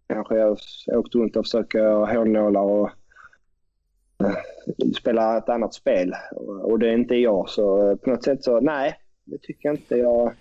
kanske 0.10 0.36
jag 0.36 0.58
åkt 0.88 1.15
runt 1.15 1.36
och 1.36 1.45
försökt 1.45 1.74
hålnålar 2.15 2.62
och 2.62 2.89
eh, 4.24 4.36
spela 5.00 5.38
ett 5.38 5.50
annat 5.50 5.74
spel. 5.74 6.13
Och, 6.62 6.80
det 6.80 6.89
är 6.89 6.93
inte 6.93 7.15
jag, 7.15 7.50
så 7.50 7.98
på 7.98 8.10
något 8.10 8.24
sätt 8.24 8.43
så 8.43 8.60
nej, 8.60 8.95
det 9.26 9.38
tycker 9.38 9.69
jag 9.69 9.76
inte 9.76 9.95
jag 9.95 10.34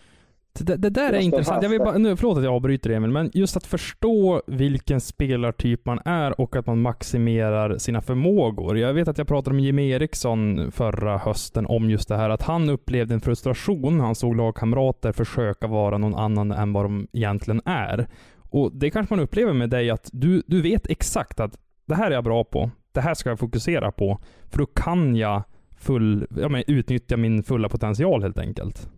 det, 0.61 0.76
det 0.76 0.90
där 0.90 1.12
är 1.12 1.18
intressant. 1.18 1.62
Jag 1.62 1.70
vill 1.70 1.78
bara, 1.78 1.98
nu, 1.98 2.16
förlåt 2.16 2.38
att 2.38 2.44
jag 2.44 2.54
avbryter 2.54 2.90
Emil, 2.90 3.11
men 3.11 3.31
just 3.35 3.57
att 3.57 3.66
förstå 3.66 4.42
vilken 4.46 5.00
spelartyp 5.00 5.85
man 5.85 6.00
är 6.04 6.40
och 6.40 6.57
att 6.57 6.66
man 6.66 6.81
maximerar 6.81 7.78
sina 7.78 8.00
förmågor. 8.00 8.78
Jag 8.78 8.94
vet 8.94 9.09
att 9.09 9.18
jag 9.18 9.28
pratade 9.28 9.57
med 9.57 9.64
Jimmy 9.64 9.90
Eriksson 9.90 10.72
förra 10.72 11.18
hösten 11.18 11.66
om 11.66 11.90
just 11.90 12.09
det 12.09 12.16
här, 12.16 12.31
att 12.31 12.42
han 12.42 12.68
upplevde 12.68 13.14
en 13.14 13.20
frustration 13.20 13.98
när 13.98 14.04
han 14.04 14.14
såg 14.14 14.37
lagkamrater 14.37 15.12
försöka 15.12 15.66
vara 15.66 15.98
någon 15.98 16.14
annan 16.14 16.52
än 16.52 16.72
vad 16.72 16.85
de 16.85 17.07
egentligen 17.12 17.61
är. 17.64 18.09
Och 18.50 18.72
det 18.72 18.90
kanske 18.90 19.14
man 19.14 19.24
upplever 19.24 19.52
med 19.52 19.70
dig, 19.70 19.90
att 19.90 20.11
du, 20.12 20.42
du 20.46 20.62
vet 20.62 20.90
exakt 20.90 21.40
att 21.40 21.58
det 21.87 21.94
här 21.94 22.11
är 22.11 22.14
jag 22.14 22.24
bra 22.24 22.44
på. 22.44 22.70
Det 22.92 23.00
här 23.00 23.14
ska 23.14 23.28
jag 23.28 23.38
fokusera 23.38 23.92
på, 23.92 24.18
för 24.50 24.58
då 24.58 24.66
kan 24.66 25.16
jag 25.16 25.42
full, 25.80 26.26
ja, 26.37 26.48
men, 26.48 26.64
utnyttja 26.66 27.16
min 27.16 27.42
fulla 27.42 27.68
potential 27.68 28.22
helt 28.22 28.38
enkelt. 28.38 28.88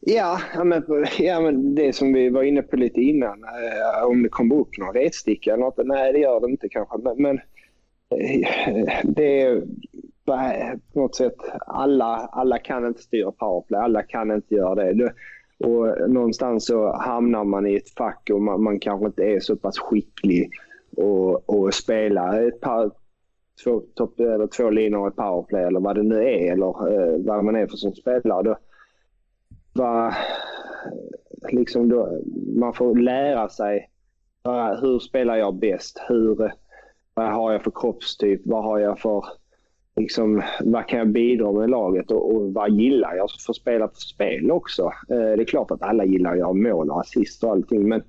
Ja, 0.00 0.38
men, 0.64 0.84
ja, 1.18 1.40
men 1.40 1.74
det 1.74 1.92
som 1.92 2.12
vi 2.12 2.28
var 2.28 2.42
inne 2.42 2.62
på 2.62 2.76
lite 2.76 3.00
innan. 3.00 3.44
Eh, 3.44 4.06
om 4.06 4.22
det 4.22 4.28
kommer 4.28 4.56
upp 4.56 4.78
någon 4.78 4.94
retsticka 4.94 5.52
eller 5.52 5.64
något. 5.64 5.86
Nej, 5.86 6.12
det 6.12 6.18
gör 6.18 6.40
det 6.40 6.50
inte 6.50 6.68
kanske. 6.68 6.98
Men, 6.98 7.22
men 7.22 7.38
eh, 8.20 8.84
det 9.02 9.42
är 9.42 9.62
på 10.92 11.00
något 11.00 11.14
sätt, 11.16 11.36
alla, 11.66 12.16
alla 12.32 12.58
kan 12.58 12.86
inte 12.86 13.02
styra 13.02 13.32
powerplay. 13.32 13.80
Alla 13.80 14.02
kan 14.02 14.30
inte 14.30 14.54
göra 14.54 14.74
det 14.74 15.12
och 15.64 16.10
någonstans 16.10 16.66
så 16.66 16.92
hamnar 16.92 17.44
man 17.44 17.66
i 17.66 17.74
ett 17.74 17.90
fack 17.90 18.30
och 18.32 18.42
man, 18.42 18.62
man 18.62 18.80
kanske 18.80 19.06
inte 19.06 19.22
är 19.22 19.40
så 19.40 19.56
pass 19.56 19.78
skicklig 19.78 20.50
och, 20.96 21.48
och 21.50 21.74
spela 21.74 22.42
ett 22.42 22.60
par, 22.60 22.90
två, 23.64 23.82
top, 23.94 24.20
eller 24.20 24.46
två 24.46 24.70
linor 24.70 25.08
i 25.08 25.10
powerplay 25.10 25.64
eller 25.64 25.80
vad 25.80 25.96
det 25.96 26.02
nu 26.02 26.24
är 26.24 26.52
eller 26.52 26.92
eh, 26.92 27.18
vad 27.18 27.44
man 27.44 27.56
är 27.56 27.66
för 27.66 27.76
som 27.76 27.94
spelare. 27.94 28.42
Då, 28.42 28.56
va, 29.72 30.14
liksom 31.52 31.88
då, 31.88 32.20
man 32.56 32.74
får 32.74 32.96
lära 32.96 33.48
sig 33.48 33.88
hur 34.80 34.98
spelar 34.98 35.36
jag 35.36 35.54
bäst? 35.54 36.00
Hur, 36.08 36.52
vad 37.14 37.32
har 37.32 37.52
jag 37.52 37.62
för 37.62 37.72
kroppstyp? 37.74 38.40
Vad 38.44 38.64
har 38.64 38.78
jag 38.78 38.98
för 38.98 39.24
liksom, 39.96 40.42
vad 40.60 40.88
kan 40.88 40.98
jag 40.98 41.08
bidra 41.08 41.52
med 41.52 41.70
laget 41.70 42.10
och, 42.10 42.34
och 42.34 42.52
vad 42.52 42.70
gillar 42.70 43.14
jag 43.14 43.30
för 43.46 43.52
spela 43.52 43.88
för 43.88 44.00
spel 44.00 44.50
också? 44.50 44.82
Eh, 44.82 45.16
det 45.16 45.42
är 45.42 45.44
klart 45.44 45.70
att 45.70 45.82
alla 45.82 46.04
gillar 46.04 46.32
att 46.32 46.38
göra 46.38 46.52
mål 46.52 46.90
och 46.90 47.00
assist 47.00 47.44
och 47.44 47.50
allting 47.50 47.88
men 47.88 48.02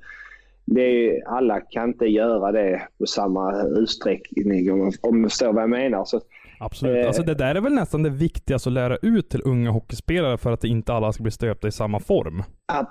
det 0.65 0.81
är, 0.81 1.27
alla 1.27 1.59
kan 1.59 1.89
inte 1.89 2.05
göra 2.05 2.51
det 2.51 2.81
på 2.99 3.05
samma 3.05 3.63
utsträckning 3.63 4.71
om, 4.71 4.91
om 5.01 5.21
du 5.21 5.29
förstår 5.29 5.53
vad 5.53 5.63
jag 5.63 5.69
menar. 5.69 6.05
Så, 6.05 6.21
Absolut. 6.59 6.97
Eh, 6.97 7.07
alltså 7.07 7.23
det 7.23 7.33
där 7.33 7.55
är 7.55 7.61
väl 7.61 7.73
nästan 7.73 8.03
det 8.03 8.09
viktigaste 8.09 8.69
att 8.69 8.73
lära 8.73 8.97
ut 9.01 9.29
till 9.29 9.41
unga 9.45 9.71
hockeyspelare 9.71 10.37
för 10.37 10.51
att 10.51 10.63
inte 10.63 10.93
alla 10.93 11.13
ska 11.13 11.23
bli 11.23 11.31
stöpta 11.31 11.67
i 11.67 11.71
samma 11.71 11.99
form. 11.99 12.43
Ab 12.65 12.87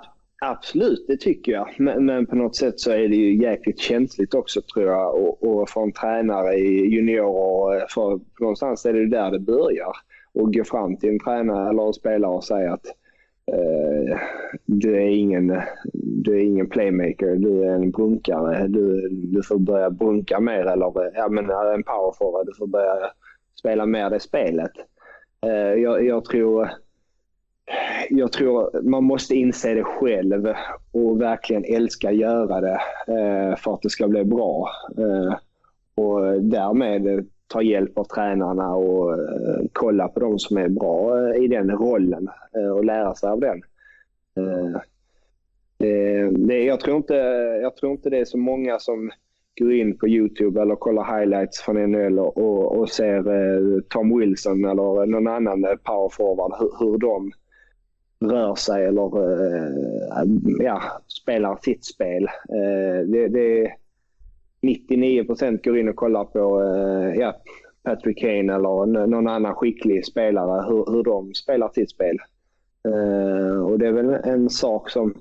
absolut, 0.51 1.05
det 1.07 1.17
tycker 1.17 1.51
jag. 1.51 1.69
Men, 1.77 2.05
men, 2.05 2.25
på 2.25 2.35
något 2.35 2.55
sätt 2.55 2.79
så 2.79 2.91
är 2.91 3.07
det 3.07 3.15
ju 3.15 3.43
jäkligt 3.43 3.79
känsligt 3.79 4.33
också 4.33 4.61
tror 4.61 4.85
jag. 4.85 5.15
Och, 5.15 5.43
och 5.43 5.69
för 5.69 5.81
en 5.81 5.91
tränare 5.91 6.55
i 6.55 6.95
juniorer, 6.95 7.81
eh, 7.81 7.85
för 7.89 8.19
någonstans 8.39 8.85
är 8.85 8.93
det 8.93 9.09
där 9.09 9.31
det 9.31 9.39
börjar. 9.39 9.91
Och 10.33 10.53
gå 10.53 10.63
fram 10.63 10.97
till 10.97 11.09
en 11.09 11.19
tränare 11.19 11.69
eller 11.69 11.87
en 11.87 11.93
spelare 11.93 12.31
och 12.31 12.43
säga 12.43 12.73
att 12.73 12.85
eh, 13.51 14.17
du, 14.65 14.95
är 14.95 15.09
ingen, 15.09 15.61
du 15.93 16.35
är 16.35 16.43
ingen 16.43 16.69
playmaker, 16.69 17.35
du 17.35 17.63
är 17.63 17.75
en 17.75 17.91
brunkare. 17.91 18.67
Du, 18.67 19.09
du 19.09 19.43
får 19.43 19.59
börja 19.59 19.89
brunka 19.89 20.39
mer 20.39 20.65
eller 20.65 21.11
ja, 21.15 21.29
men 21.29 21.45
en 21.45 21.83
powerforward. 21.83 22.45
Du 22.45 22.53
får 22.53 22.67
börja 22.67 23.11
spela 23.59 23.85
mer 23.85 24.09
det 24.09 24.19
spelet. 24.19 24.71
Eh, 25.45 25.81
jag, 25.81 26.05
jag, 26.05 26.25
tror, 26.25 26.69
jag 28.09 28.31
tror 28.31 28.81
man 28.81 29.03
måste 29.03 29.35
inse 29.35 29.73
det 29.73 29.83
själv 29.83 30.53
och 30.91 31.21
verkligen 31.21 31.65
älska 31.65 32.09
att 32.09 32.15
göra 32.15 32.61
det 32.61 32.79
eh, 33.07 33.55
för 33.55 33.73
att 33.73 33.81
det 33.81 33.89
ska 33.89 34.07
bli 34.07 34.23
bra. 34.23 34.69
Eh, 34.97 35.35
och 35.95 36.41
därmed 36.41 37.27
ta 37.47 37.61
hjälp 37.61 37.97
av 37.97 38.03
tränarna 38.03 38.75
och 38.75 39.13
eh, 39.13 39.65
kolla 39.73 40.07
på 40.07 40.19
de 40.19 40.39
som 40.39 40.57
är 40.57 40.69
bra 40.69 41.35
i 41.35 41.47
den 41.47 41.71
rollen 41.71 42.29
och 42.75 42.85
lära 42.85 43.15
sig 43.15 43.29
av 43.29 43.39
den. 43.39 43.61
Det, 46.47 46.63
jag, 46.63 46.79
tror 46.79 46.97
inte, 46.97 47.15
jag 47.61 47.75
tror 47.75 47.91
inte 47.91 48.09
det 48.09 48.17
är 48.17 48.25
så 48.25 48.37
många 48.37 48.79
som 48.79 49.11
går 49.59 49.73
in 49.73 49.97
på 49.97 50.07
Youtube 50.07 50.61
eller 50.61 50.75
kollar 50.75 51.19
highlights 51.19 51.61
från 51.61 51.91
NHL 51.91 52.19
och, 52.19 52.37
och, 52.37 52.77
och 52.77 52.89
ser 52.89 53.81
Tom 53.81 54.19
Wilson 54.19 54.65
eller 54.65 55.05
någon 55.05 55.27
annan 55.27 55.65
powerforward 55.83 56.53
hur, 56.59 56.85
hur 56.85 56.97
de 56.97 57.31
rör 58.29 58.55
sig 58.55 58.85
eller 58.85 59.01
eh, 59.01 59.69
ja, 60.59 60.81
spelar 61.07 61.57
sitt 61.61 61.85
spel. 61.85 62.23
Eh, 62.49 63.07
det, 63.07 63.27
det, 63.27 63.71
99 64.61 65.23
procent 65.23 65.65
går 65.65 65.77
in 65.77 65.89
och 65.89 65.95
kollar 65.95 66.25
på 66.25 66.61
eh, 66.61 67.19
ja, 67.19 67.35
Patrick 67.83 68.19
Kane 68.19 68.53
eller 68.53 68.85
någon 69.07 69.27
annan 69.27 69.55
skicklig 69.55 70.05
spelare, 70.05 70.65
hur, 70.69 70.91
hur 70.91 71.03
de 71.03 71.33
spelar 71.33 71.69
sitt 71.69 71.89
spel. 71.89 72.17
Eh, 72.87 73.65
och 73.65 73.79
det 73.79 73.87
är 73.87 73.91
väl 73.91 74.09
en 74.09 74.49
sak 74.49 74.89
som 74.89 75.13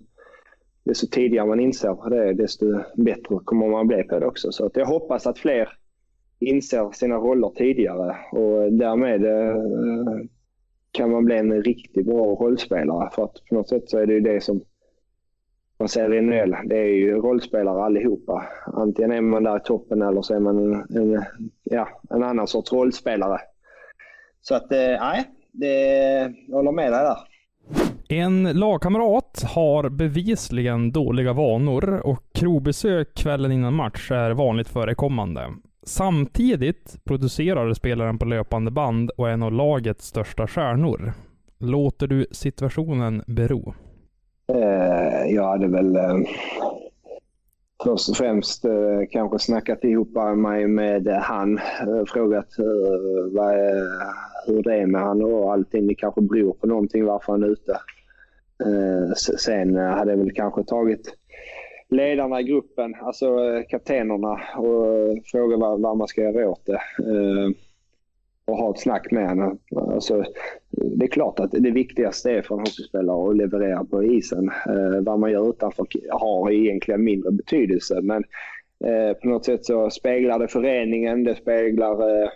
desto 0.85 1.07
tidigare 1.07 1.47
man 1.47 1.61
inser 1.61 2.11
det, 2.11 2.33
desto 2.33 2.67
bättre 2.95 3.38
kommer 3.45 3.69
man 3.69 3.87
bli 3.87 4.03
på 4.03 4.19
det 4.19 4.27
också. 4.27 4.53
Så 4.53 4.67
att 4.67 4.77
jag 4.77 4.87
hoppas 4.87 5.27
att 5.27 5.38
fler 5.38 5.69
inser 6.41 6.91
sina 6.93 7.17
roller 7.17 7.51
tidigare 7.57 8.17
och 8.33 8.73
därmed 8.73 9.25
kan 10.93 11.11
man 11.11 11.25
bli 11.25 11.37
en 11.37 11.63
riktigt 11.63 12.07
bra 12.07 12.25
rollspelare. 12.25 13.11
För 13.13 13.25
att 13.25 13.45
på 13.49 13.55
något 13.55 13.69
sätt 13.69 13.91
så 13.91 13.99
är 13.99 14.07
det 14.07 14.13
ju 14.13 14.21
det 14.21 14.41
som 14.41 14.61
man 15.79 15.89
ser 15.89 16.15
i 16.15 16.21
NHL, 16.21 16.57
det 16.65 16.79
är 16.79 16.95
ju 16.95 17.15
rollspelare 17.15 17.85
allihopa. 17.85 18.45
Antingen 18.67 19.13
är 19.13 19.21
man 19.21 19.45
där 19.45 19.57
i 19.57 19.61
toppen 19.61 20.03
eller 20.03 20.23
så 20.23 20.35
är 20.35 20.41
man 20.41 20.59
en, 20.59 20.97
en, 20.97 21.25
ja, 21.63 21.89
en 22.11 22.23
annan 22.23 22.47
sorts 22.47 22.73
rollspelare. 22.73 23.39
Så 24.41 24.55
att, 24.55 24.73
eh, 24.73 24.79
nej, 24.79 25.25
jag 26.49 26.57
håller 26.57 26.73
med 26.73 26.93
dig 26.93 27.01
där. 27.01 27.17
En 28.09 28.53
lagkamrat 28.53 29.43
har 29.55 29.89
bevisligen 29.89 30.93
dåliga 30.93 31.33
vanor 31.33 32.01
och 32.07 32.23
krogbesök 32.35 33.15
kvällen 33.15 33.53
innan 33.53 33.75
match 33.75 34.11
är 34.11 34.31
vanligt 34.31 34.69
förekommande. 34.69 35.41
Samtidigt 35.87 37.05
producerar 37.05 37.75
spelaren 37.75 38.18
på 38.18 38.25
löpande 38.25 38.71
band 38.71 39.11
och 39.11 39.29
är 39.29 39.33
en 39.33 39.42
av 39.42 39.53
lagets 39.53 40.07
största 40.07 40.47
stjärnor. 40.47 41.12
Låter 41.59 42.07
du 42.07 42.27
situationen 42.31 43.23
bero? 43.27 43.75
Eh, 44.53 45.35
jag 45.35 45.49
hade 45.49 45.68
väl 45.68 45.97
eh, 45.97 46.16
först 47.85 48.09
och 48.09 48.16
främst 48.16 48.64
eh, 48.64 49.01
kanske 49.11 49.38
snackat 49.38 49.85
ihop 49.85 50.09
mig 50.37 50.66
med 50.66 51.07
han. 51.07 51.59
Eh, 51.59 52.05
frågat 52.07 52.59
eh, 52.59 52.64
vad 53.33 53.55
hur 54.47 54.62
det 54.62 54.75
är 54.75 54.87
med 54.87 55.01
han 55.01 55.23
och 55.23 55.53
allting. 55.53 55.87
Det 55.87 55.95
kanske 55.95 56.21
beror 56.21 56.53
på 56.53 56.66
någonting 56.66 57.05
varför 57.05 57.33
han 57.33 57.42
är 57.42 57.49
ute. 57.49 57.73
Eh, 58.64 59.12
sen 59.14 59.77
hade 59.77 60.11
jag 60.11 60.18
väl 60.18 60.33
kanske 60.35 60.64
tagit 60.64 61.16
ledarna 61.93 62.41
i 62.41 62.45
gruppen, 62.45 62.95
alltså 63.01 63.27
eh, 63.27 63.63
kaptenerna 63.69 64.41
och 64.57 64.87
eh, 64.87 65.15
fråga 65.25 65.57
vad, 65.57 65.81
vad 65.81 65.97
man 65.97 66.09
ska 66.09 66.23
göra 66.23 66.51
åt 66.51 66.67
det. 66.67 66.81
Eh, 66.99 67.51
och 68.45 68.57
ha 68.57 68.71
ett 68.71 68.81
snack 68.81 69.11
med 69.11 69.29
henne. 69.29 69.57
Alltså, 69.77 70.25
det 70.71 71.05
är 71.05 71.09
klart 71.09 71.41
att 71.41 71.51
det 71.51 71.71
viktigaste 71.71 72.31
är 72.31 72.43
för 72.43 72.55
en 72.55 72.61
hockeyspelare 72.61 73.31
att 73.31 73.37
leverera 73.37 73.85
på 73.85 74.05
isen. 74.05 74.49
Eh, 74.49 75.01
vad 75.01 75.19
man 75.19 75.31
gör 75.31 75.51
utanför 75.51 75.87
har 76.11 76.51
egentligen 76.51 77.05
mindre 77.05 77.31
betydelse. 77.31 78.01
Men 78.03 78.25
eh, 78.85 79.13
på 79.13 79.29
något 79.29 79.45
sätt 79.45 79.65
så 79.65 79.91
speglar 79.91 80.39
det 80.39 80.49
föreningen, 80.49 81.25
det 81.25 81.35
speglar 81.35 82.23
eh, 82.23 82.29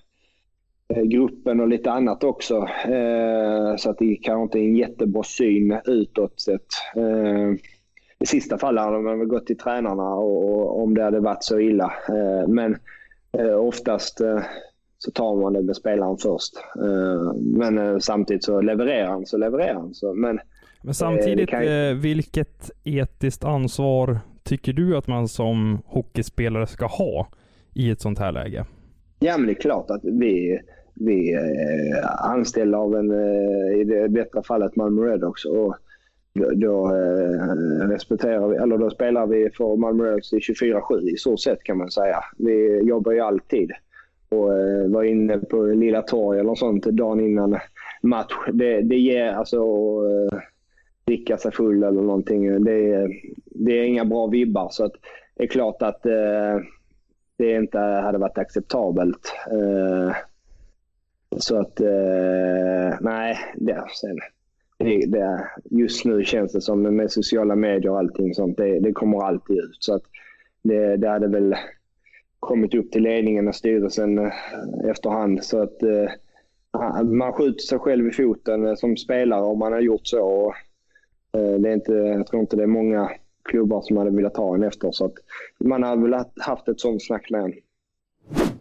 eh 0.88 1.02
gruppen 1.02 1.60
och 1.60 1.68
lite 1.68 1.90
annat 1.90 2.24
också. 2.24 2.68
Eh, 2.88 3.76
så 3.76 3.90
att 3.90 3.98
det 3.98 4.16
kanske 4.22 4.42
inte 4.42 4.58
är 4.58 4.68
en 4.68 4.76
jättebra 4.76 5.22
syn 5.22 5.76
utåt 5.86 6.40
sett. 6.40 6.66
Eh, 8.18 8.22
I 8.22 8.26
sista 8.26 8.58
fallet 8.58 8.84
hade 8.84 8.98
man 8.98 9.18
väl 9.18 9.28
gått 9.28 9.46
till 9.46 9.58
tränarna 9.58 10.14
och, 10.14 10.50
och, 10.50 10.82
om 10.82 10.94
det 10.94 11.02
hade 11.02 11.20
varit 11.20 11.44
så 11.44 11.58
illa. 11.58 11.92
Eh, 12.08 12.48
men 12.48 12.76
oftast 13.58 14.20
så 14.98 15.10
tar 15.10 15.36
man 15.36 15.52
det 15.52 15.62
med 15.62 15.76
spelaren 15.76 16.16
först. 16.16 16.54
Eh, 16.56 17.34
men 17.34 17.78
eh, 17.78 17.98
samtidigt 17.98 18.44
så 18.44 18.60
levererar 18.60 19.08
han 19.08 19.26
så 19.26 19.36
levererar 19.36 19.74
han. 19.74 19.94
Så, 19.94 20.14
men, 20.14 20.40
men 20.82 20.94
samtidigt, 20.94 21.48
kan... 21.48 21.62
vilket 22.00 22.70
etiskt 22.84 23.44
ansvar 23.44 24.18
tycker 24.42 24.72
du 24.72 24.96
att 24.96 25.06
man 25.06 25.28
som 25.28 25.82
hockeyspelare 25.86 26.66
ska 26.66 26.86
ha 26.86 27.28
i 27.74 27.90
ett 27.90 28.00
sånt 28.00 28.18
här 28.18 28.32
läge? 28.32 28.64
Ja, 29.18 29.38
men 29.38 29.46
det 29.46 29.52
är 29.52 29.60
klart 29.60 29.90
att 29.90 30.04
vi, 30.04 30.60
vi 30.94 31.32
är 31.32 32.30
anställda 32.30 32.78
av 32.78 32.96
en, 32.96 33.10
i 33.80 33.84
det 33.84 34.08
detta 34.08 34.42
fallet 34.42 34.76
Malmö 34.76 35.02
Redhawks. 35.02 35.44
Och 35.44 35.76
då, 36.36 36.50
då 36.50 36.86
eh, 36.86 37.88
respekterar 37.88 38.48
vi, 38.48 38.56
eller 38.56 38.78
då 38.78 38.90
spelar 38.90 39.26
vi 39.26 39.50
för 39.50 39.76
Malmö 39.76 40.04
Redhawks 40.04 40.32
i 40.32 40.38
24-7 40.38 41.00
i 41.00 41.16
så 41.16 41.36
sätt 41.36 41.62
kan 41.62 41.78
man 41.78 41.90
säga. 41.90 42.18
Vi 42.38 42.80
jobbar 42.82 43.12
ju 43.12 43.20
alltid 43.20 43.72
och 44.28 44.58
eh, 44.58 44.88
var 44.88 45.02
inne 45.02 45.38
på 45.38 45.62
Lilla 45.62 46.02
Torg 46.02 46.40
eller 46.40 46.54
sånt 46.54 46.84
dagen 46.84 47.20
innan 47.20 47.58
match. 48.02 48.32
Det, 48.52 48.80
det 48.80 48.96
ger 48.96 49.32
alltså 49.32 49.56
eh, 49.56 50.38
dricka 51.06 51.36
sig 51.36 51.52
full 51.52 51.82
eller 51.82 52.02
någonting. 52.02 52.64
Det, 52.64 53.08
det 53.44 53.72
är 53.72 53.84
inga 53.84 54.04
bra 54.04 54.26
vibbar. 54.26 54.68
Så 54.70 54.84
att 54.84 54.92
det 55.34 55.42
är 55.42 55.48
klart 55.48 55.82
att 55.82 56.06
eh, 56.06 56.60
det 57.38 57.54
inte 57.54 57.78
hade 57.78 58.18
varit 58.18 58.38
acceptabelt. 58.38 59.34
Eh, 59.50 60.16
så 61.36 61.60
att, 61.60 61.80
eh, 61.80 62.98
nej. 63.00 63.38
Det, 63.56 63.84
sen, 64.00 64.18
det, 64.78 65.06
det, 65.06 65.48
just 65.64 66.04
nu 66.04 66.24
känns 66.24 66.52
det 66.52 66.60
som 66.60 66.82
med 66.82 67.12
sociala 67.12 67.56
medier 67.56 67.90
och 67.90 67.98
allting 67.98 68.34
sånt, 68.34 68.56
det, 68.56 68.80
det 68.80 68.92
kommer 68.92 69.22
alltid 69.22 69.56
ut. 69.56 69.76
Så 69.78 69.94
att 69.94 70.02
det, 70.62 70.96
det 70.96 71.08
hade 71.08 71.28
väl 71.28 71.56
kommit 72.40 72.74
upp 72.74 72.92
till 72.92 73.02
ledningen 73.02 73.48
och 73.48 73.54
styrelsen 73.54 74.18
eh, 74.18 74.32
efterhand. 74.84 75.44
Så 75.44 75.62
att 75.62 75.82
eh, 75.82 77.04
man 77.04 77.32
skjuter 77.32 77.62
sig 77.62 77.78
själv 77.78 78.08
i 78.08 78.12
foten 78.12 78.66
eh, 78.66 78.74
som 78.74 78.96
spelare 78.96 79.42
om 79.42 79.58
man 79.58 79.72
har 79.72 79.80
gjort 79.80 80.06
så. 80.06 80.22
Och, 80.22 80.54
eh, 81.40 81.58
det 81.58 81.68
är 81.68 81.74
inte, 81.74 81.92
jag 81.92 82.26
tror 82.26 82.40
inte 82.40 82.56
det 82.56 82.62
är 82.62 82.66
många 82.66 83.10
klubbar 83.42 83.82
som 83.82 83.96
hade 83.96 84.10
velat 84.10 84.36
ha 84.36 84.54
en 84.54 84.62
efter. 84.62 84.90
Så 84.92 85.04
att 85.04 85.14
man 85.58 85.82
hade 85.82 86.02
väl 86.02 86.24
haft 86.36 86.68
ett 86.68 86.80
sånt 86.80 87.02
snack 87.02 87.30
med 87.30 87.40
en. 87.40 87.52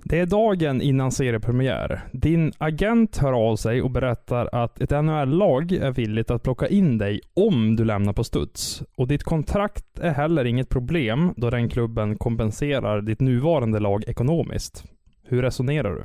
Det 0.10 0.20
är 0.20 0.26
dagen 0.26 0.82
innan 0.82 1.12
seriepremiär. 1.12 2.02
Din 2.12 2.52
agent 2.58 3.18
hör 3.18 3.34
av 3.34 3.56
sig 3.56 3.82
och 3.82 3.92
berättar 3.92 4.50
att 4.52 4.82
ett 4.82 4.90
NHL-lag 4.90 5.72
är 5.72 5.92
villigt 5.92 6.32
att 6.32 6.44
plocka 6.44 6.68
in 6.68 6.98
dig 6.98 7.22
om 7.34 7.76
du 7.76 7.86
lämnar 7.86 8.14
på 8.14 8.24
studs. 8.24 8.84
Och 8.98 9.08
ditt 9.08 9.24
kontrakt 9.24 10.00
är 10.00 10.12
heller 10.12 10.46
inget 10.46 10.70
problem 10.70 11.34
då 11.38 11.50
den 11.50 11.70
klubben 11.70 12.18
kompenserar 12.18 13.02
ditt 13.02 13.20
nuvarande 13.20 13.80
lag 13.80 14.04
ekonomiskt. 14.08 14.84
Hur 15.24 15.42
resonerar 15.42 15.92
du? 15.92 16.04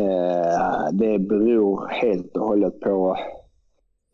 Eh, 0.00 0.92
det 0.92 1.18
beror 1.18 1.88
helt 1.88 2.36
och 2.36 2.46
hållet 2.46 2.80
på 2.80 3.16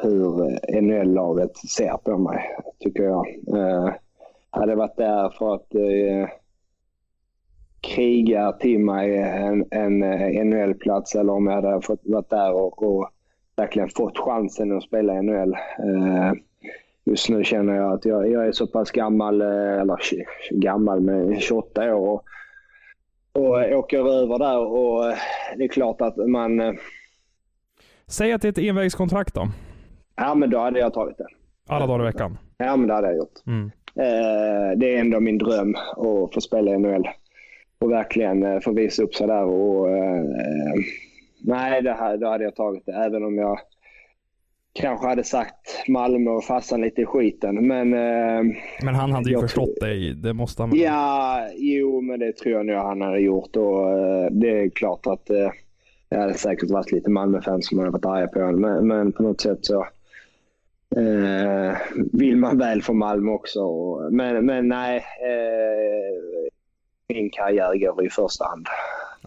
hur 0.02 0.80
NHL-laget 0.80 1.56
ser 1.56 1.96
på 2.04 2.18
mig, 2.18 2.40
tycker 2.78 3.02
jag. 3.02 3.26
Eh, 3.56 3.92
hade 4.50 4.74
varit 4.74 4.96
där 4.96 5.28
för 5.38 5.54
att 5.54 5.74
eh, 5.74 6.28
kriga 7.82 8.52
till 8.52 8.78
mig 8.78 9.18
en, 9.18 9.64
en, 9.70 10.02
en 10.02 10.50
NHL-plats 10.50 11.14
eller 11.14 11.32
om 11.32 11.46
jag 11.46 11.62
hade 11.62 11.82
fått 11.82 12.00
varit 12.04 12.30
där 12.30 12.52
och, 12.52 12.82
och 12.82 13.08
verkligen 13.56 13.88
fått 13.88 14.18
chansen 14.18 14.76
att 14.76 14.82
spela 14.82 15.18
i 15.18 15.22
NHL. 15.22 15.52
Eh, 15.52 16.32
just 17.04 17.28
nu 17.28 17.44
känner 17.44 17.74
jag 17.74 17.92
att 17.92 18.04
jag, 18.04 18.30
jag 18.30 18.46
är 18.46 18.52
så 18.52 18.66
pass 18.66 18.90
gammal, 18.90 19.40
eh, 19.40 19.80
eller 19.80 19.98
gammal 20.50 21.00
med 21.00 21.40
28 21.40 21.94
år 21.94 22.08
och, 22.08 22.24
och 23.32 23.78
åker 23.78 23.98
över 23.98 24.38
där 24.38 24.58
och 24.58 25.10
eh, 25.10 25.16
det 25.56 25.64
är 25.64 25.68
klart 25.68 26.00
att 26.00 26.16
man... 26.16 26.60
Eh, 26.60 26.72
Säg 28.06 28.32
att 28.32 28.42
det 28.42 28.48
är 28.48 28.52
ett 28.52 28.58
envägskontrakt 28.58 29.34
då? 29.34 29.48
Ja, 30.16 30.34
men 30.34 30.50
då 30.50 30.58
hade 30.58 30.80
jag 30.80 30.94
tagit 30.94 31.18
det. 31.18 31.26
Alla 31.68 31.86
dagar 31.86 32.04
i 32.04 32.06
veckan? 32.06 32.38
Ja, 32.56 32.76
men 32.76 32.88
det 32.88 32.94
hade 32.94 33.08
jag 33.08 33.16
gjort. 33.16 33.46
Mm. 33.46 33.70
Eh, 33.96 34.78
det 34.78 34.94
är 34.94 35.00
ändå 35.00 35.20
min 35.20 35.38
dröm 35.38 35.74
att 35.96 36.34
få 36.34 36.40
spela 36.40 36.70
i 36.70 36.78
NHL 36.78 37.08
och 37.82 37.90
verkligen 37.90 38.42
eh, 38.42 38.60
få 38.60 38.72
visa 38.72 39.02
upp 39.02 39.14
sig 39.14 39.26
där. 39.26 39.44
Och, 39.44 39.90
eh, 39.90 40.24
nej, 41.40 41.82
det 41.82 41.92
här, 41.92 42.16
då 42.16 42.28
hade 42.28 42.44
jag 42.44 42.56
tagit 42.56 42.86
det. 42.86 42.92
Även 42.92 43.24
om 43.24 43.38
jag 43.38 43.58
kanske 44.72 45.06
hade 45.06 45.24
sagt 45.24 45.88
Malmö 45.88 46.30
och 46.30 46.44
fastnat 46.44 46.80
lite 46.80 47.02
i 47.02 47.06
skiten. 47.06 47.66
Men, 47.66 47.94
eh, 47.94 48.54
men 48.82 48.94
han 48.94 49.12
hade 49.12 49.30
ju 49.30 49.40
förstått 49.40 49.80
dig. 49.80 50.14
Det 50.14 50.32
måste 50.32 50.62
han 50.62 50.70
Ja, 50.74 51.40
jo, 51.56 52.00
men 52.00 52.20
det 52.20 52.32
tror 52.36 52.54
jag 52.54 52.66
nog 52.66 52.76
han 52.76 53.00
hade 53.00 53.20
gjort. 53.20 53.56
Och, 53.56 53.90
eh, 53.90 54.30
det 54.30 54.60
är 54.60 54.70
klart 54.70 55.06
att 55.06 55.30
eh, 55.30 55.50
det 56.08 56.16
hade 56.16 56.34
säkert 56.34 56.70
varit 56.70 56.92
lite 56.92 57.10
Malmö-fans 57.10 57.68
som 57.68 57.78
hade 57.78 57.90
varit 57.90 58.06
arga 58.06 58.26
på 58.26 58.40
honom. 58.40 58.60
Men, 58.60 58.86
men 58.86 59.12
på 59.12 59.22
något 59.22 59.40
sätt 59.40 59.58
så 59.62 59.86
eh, 60.96 61.76
vill 62.12 62.36
man 62.36 62.58
väl 62.58 62.82
för 62.82 62.92
Malmö 62.92 63.32
också. 63.32 63.70
Men, 64.10 64.46
men 64.46 64.68
nej, 64.68 64.96
eh, 64.96 66.51
min 67.14 67.30
karriär 67.30 67.78
går 67.78 68.06
i 68.06 68.10
första 68.10 68.44
hand. 68.44 68.66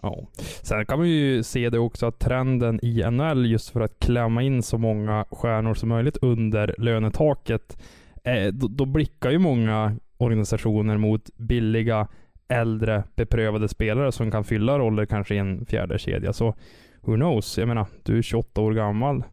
Ja. 0.02 0.26
Sen 0.62 0.86
kan 0.86 0.98
man 0.98 1.08
ju 1.08 1.42
se 1.42 1.70
det 1.70 1.78
också 1.78 2.06
att 2.06 2.18
trenden 2.18 2.80
i 2.82 3.04
NHL 3.10 3.46
just 3.46 3.70
för 3.70 3.80
att 3.80 3.98
klämma 3.98 4.42
in 4.42 4.62
så 4.62 4.78
många 4.78 5.24
stjärnor 5.30 5.74
som 5.74 5.88
möjligt 5.88 6.16
under 6.22 6.74
lönetaket. 6.78 7.82
Eh, 8.24 8.52
då, 8.52 8.68
då 8.68 8.84
blickar 8.84 9.30
ju 9.30 9.38
många 9.38 9.96
organisationer 10.18 10.96
mot 10.96 11.30
billiga, 11.36 12.08
äldre, 12.48 13.02
beprövade 13.14 13.68
spelare 13.68 14.12
som 14.12 14.30
kan 14.30 14.44
fylla 14.44 14.78
roller 14.78 15.06
kanske 15.06 15.34
i 15.34 15.38
en 15.38 15.66
fjärde 15.66 15.98
kedja. 15.98 16.32
Så 16.32 16.54
who 17.00 17.14
knows? 17.14 17.58
Jag 17.58 17.68
menar, 17.68 17.86
du 18.02 18.18
är 18.18 18.22
28 18.22 18.60
år 18.60 18.72
gammal. 18.72 19.24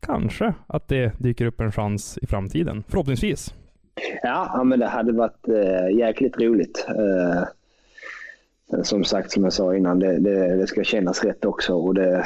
Kanske 0.00 0.54
att 0.66 0.88
det 0.88 1.12
dyker 1.18 1.46
upp 1.46 1.60
en 1.60 1.72
chans 1.72 2.18
i 2.22 2.26
framtiden. 2.26 2.84
Förhoppningsvis. 2.88 3.54
Ja, 4.22 4.62
men 4.64 4.78
det 4.80 4.86
hade 4.86 5.12
varit 5.12 5.48
äh, 5.48 5.98
jäkligt 5.98 6.40
roligt. 6.40 6.86
Äh, 6.88 7.42
som 8.82 9.04
sagt, 9.04 9.30
som 9.30 9.44
jag 9.44 9.52
sa 9.52 9.76
innan, 9.76 9.98
det, 9.98 10.18
det, 10.18 10.56
det, 10.56 10.66
ska 10.66 10.84
kännas 10.84 11.24
rätt 11.24 11.44
också 11.44 11.74
och 11.74 11.94
det, 11.94 12.24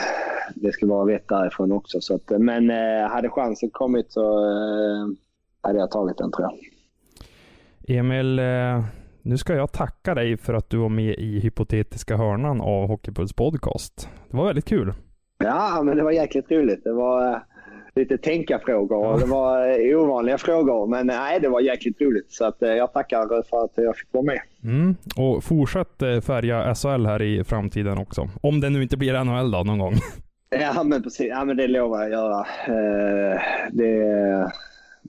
det 0.54 0.72
ska 0.72 0.87
vara 0.87 1.14
rätt 1.14 1.28
därifrån 1.28 1.72
också. 1.72 2.00
Så 2.00 2.14
att, 2.14 2.30
men 2.38 2.70
eh, 2.70 3.09
hade 3.09 3.28
chansen 3.28 3.70
kommit 3.70 4.12
så 4.12 4.20
eh, 4.20 5.06
hade 5.61 5.78
jag 5.78 5.90
tagit 5.90 6.18
den 6.18 6.32
tror 6.32 6.48
jag. 6.48 6.59
Emil, 7.98 8.38
eh, 8.38 8.85
nu 9.22 9.38
ska 9.38 9.54
jag 9.54 9.72
tacka 9.72 10.14
dig 10.14 10.37
för 10.37 10.54
att 10.54 10.70
du 10.70 10.76
var 10.76 10.88
med 10.88 11.14
i 11.14 11.40
hypotetiska 11.40 12.16
hörnan 12.16 12.61
av 12.61 12.88
Hockeypuls 12.88 13.32
podcast. 13.32 14.09
Det 14.30 14.37
var 14.37 14.46
väldigt 14.46 14.64
kul. 14.64 14.92
Ja, 15.38 15.82
men 15.85 15.96
det 15.96 16.02
var 16.02 16.12
jäkligt 16.12 16.50
roligt. 16.50 16.85
Det 16.85 16.92
var 16.92 17.42
lite 17.96 18.18
tänka-frågor 18.18 19.06
och 19.06 19.20
det 19.20 19.26
var 19.26 19.68
eh, 19.68 20.00
ovanliga 20.00 20.38
frågor. 20.38 20.87
Men 20.87 21.06
nej, 21.06 21.40
det 21.40 21.48
var 21.48 21.61
jäkligt 21.61 22.00
roligt. 22.00 22.32
Så 22.32 22.44
att, 22.44 22.62
eh, 22.62 22.70
jag 22.70 22.92
tackar 22.92 23.42
för 23.50 23.64
att 23.64 23.72
jag 23.74 23.96
fick 23.96 24.09
vara 24.12 24.24
med. 24.24 24.40
Mm. 24.64 24.96
Och 25.16 25.44
fortsätt 25.44 26.02
eh, 26.02 26.20
färga 26.20 26.74
SHL 26.74 27.06
här 27.06 27.22
i 27.22 27.44
framtiden 27.44 27.98
också. 27.98 28.28
Om 28.40 28.61
det 28.61 28.70
nu 28.70 28.82
inte 28.82 28.96
blir 28.96 29.24
NHL 29.24 29.50
då 29.50 29.62
någon 29.62 29.78
gång. 29.78 29.94
Ja, 30.50 30.82
men 30.82 31.02
precis. 31.02 31.26
Ja, 31.26 31.44
men 31.44 31.56
det 31.56 31.68
lovar 31.68 32.02
jag 32.02 32.11
göra. 32.11 32.46
Det, 33.70 34.52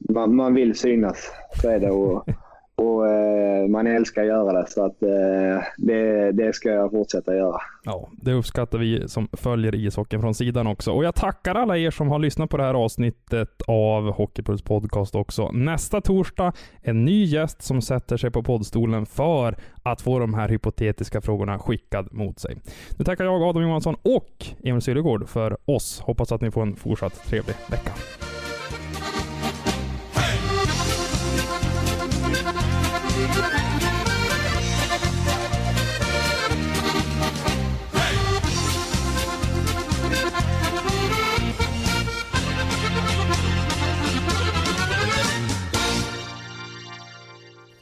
man, 0.10 0.36
man 0.36 0.54
vill 0.54 0.76
synas, 0.76 1.32
så 1.62 1.70
är 1.70 1.80
det. 1.80 1.90
Och, 1.90 2.26
och 2.82 3.08
eh, 3.08 3.68
man 3.68 3.88
älskar 3.88 4.22
att 4.22 4.28
göra 4.28 4.62
det. 4.62 4.68
Så 4.68 4.86
att, 4.86 5.04
eh, 5.04 5.68
det, 5.78 6.32
det 6.32 6.56
ska 6.56 6.70
jag 6.70 6.92
fortsätta 6.92 7.36
göra. 7.36 7.62
Ja, 7.84 8.10
det 8.12 8.34
uppskattar 8.34 8.78
vi 8.78 9.10
som 9.10 9.28
följer 9.34 9.76
ishockeyn 9.76 10.22
från 10.22 10.34
sidan 10.34 10.68
också. 10.68 10.92
Och 10.92 11.04
jag 11.04 11.16
tackar 11.16 11.56
alla 11.56 11.78
er 11.78 11.92
som 11.92 12.10
har 12.10 12.20
lyssnat 12.20 12.50
på 12.50 12.58
det 12.58 12.64
här 12.64 12.74
avsnittet 12.74 13.62
av 13.68 14.12
Hockeypuls 14.12 14.62
podcast 14.62 15.16
också. 15.16 15.52
Nästa 15.52 16.02
torsdag, 16.02 16.54
en 16.82 17.06
ny 17.06 17.24
gäst 17.24 17.62
som 17.62 17.82
sätter 17.82 18.18
sig 18.18 18.32
på 18.32 18.44
poddstolen 18.44 19.06
för 19.06 19.58
att 19.84 20.02
få 20.02 20.20
de 20.20 20.34
här 20.34 20.50
hypotetiska 20.50 21.22
frågorna 21.22 21.60
skickad 21.60 22.14
mot 22.14 22.40
sig. 22.40 22.58
Nu 22.98 23.06
tackar 23.06 23.26
jag 23.26 23.44
Adam 23.44 23.64
Johansson 23.64 23.96
och 24.02 24.46
Emil 24.64 24.82
Syllegård 24.82 25.30
för 25.30 25.58
oss. 25.66 26.00
Hoppas 26.00 26.32
att 26.32 26.42
ni 26.42 26.52
får 26.52 26.62
en 26.62 26.76
fortsatt 26.76 27.28
trevlig 27.28 27.56
vecka. 27.70 27.92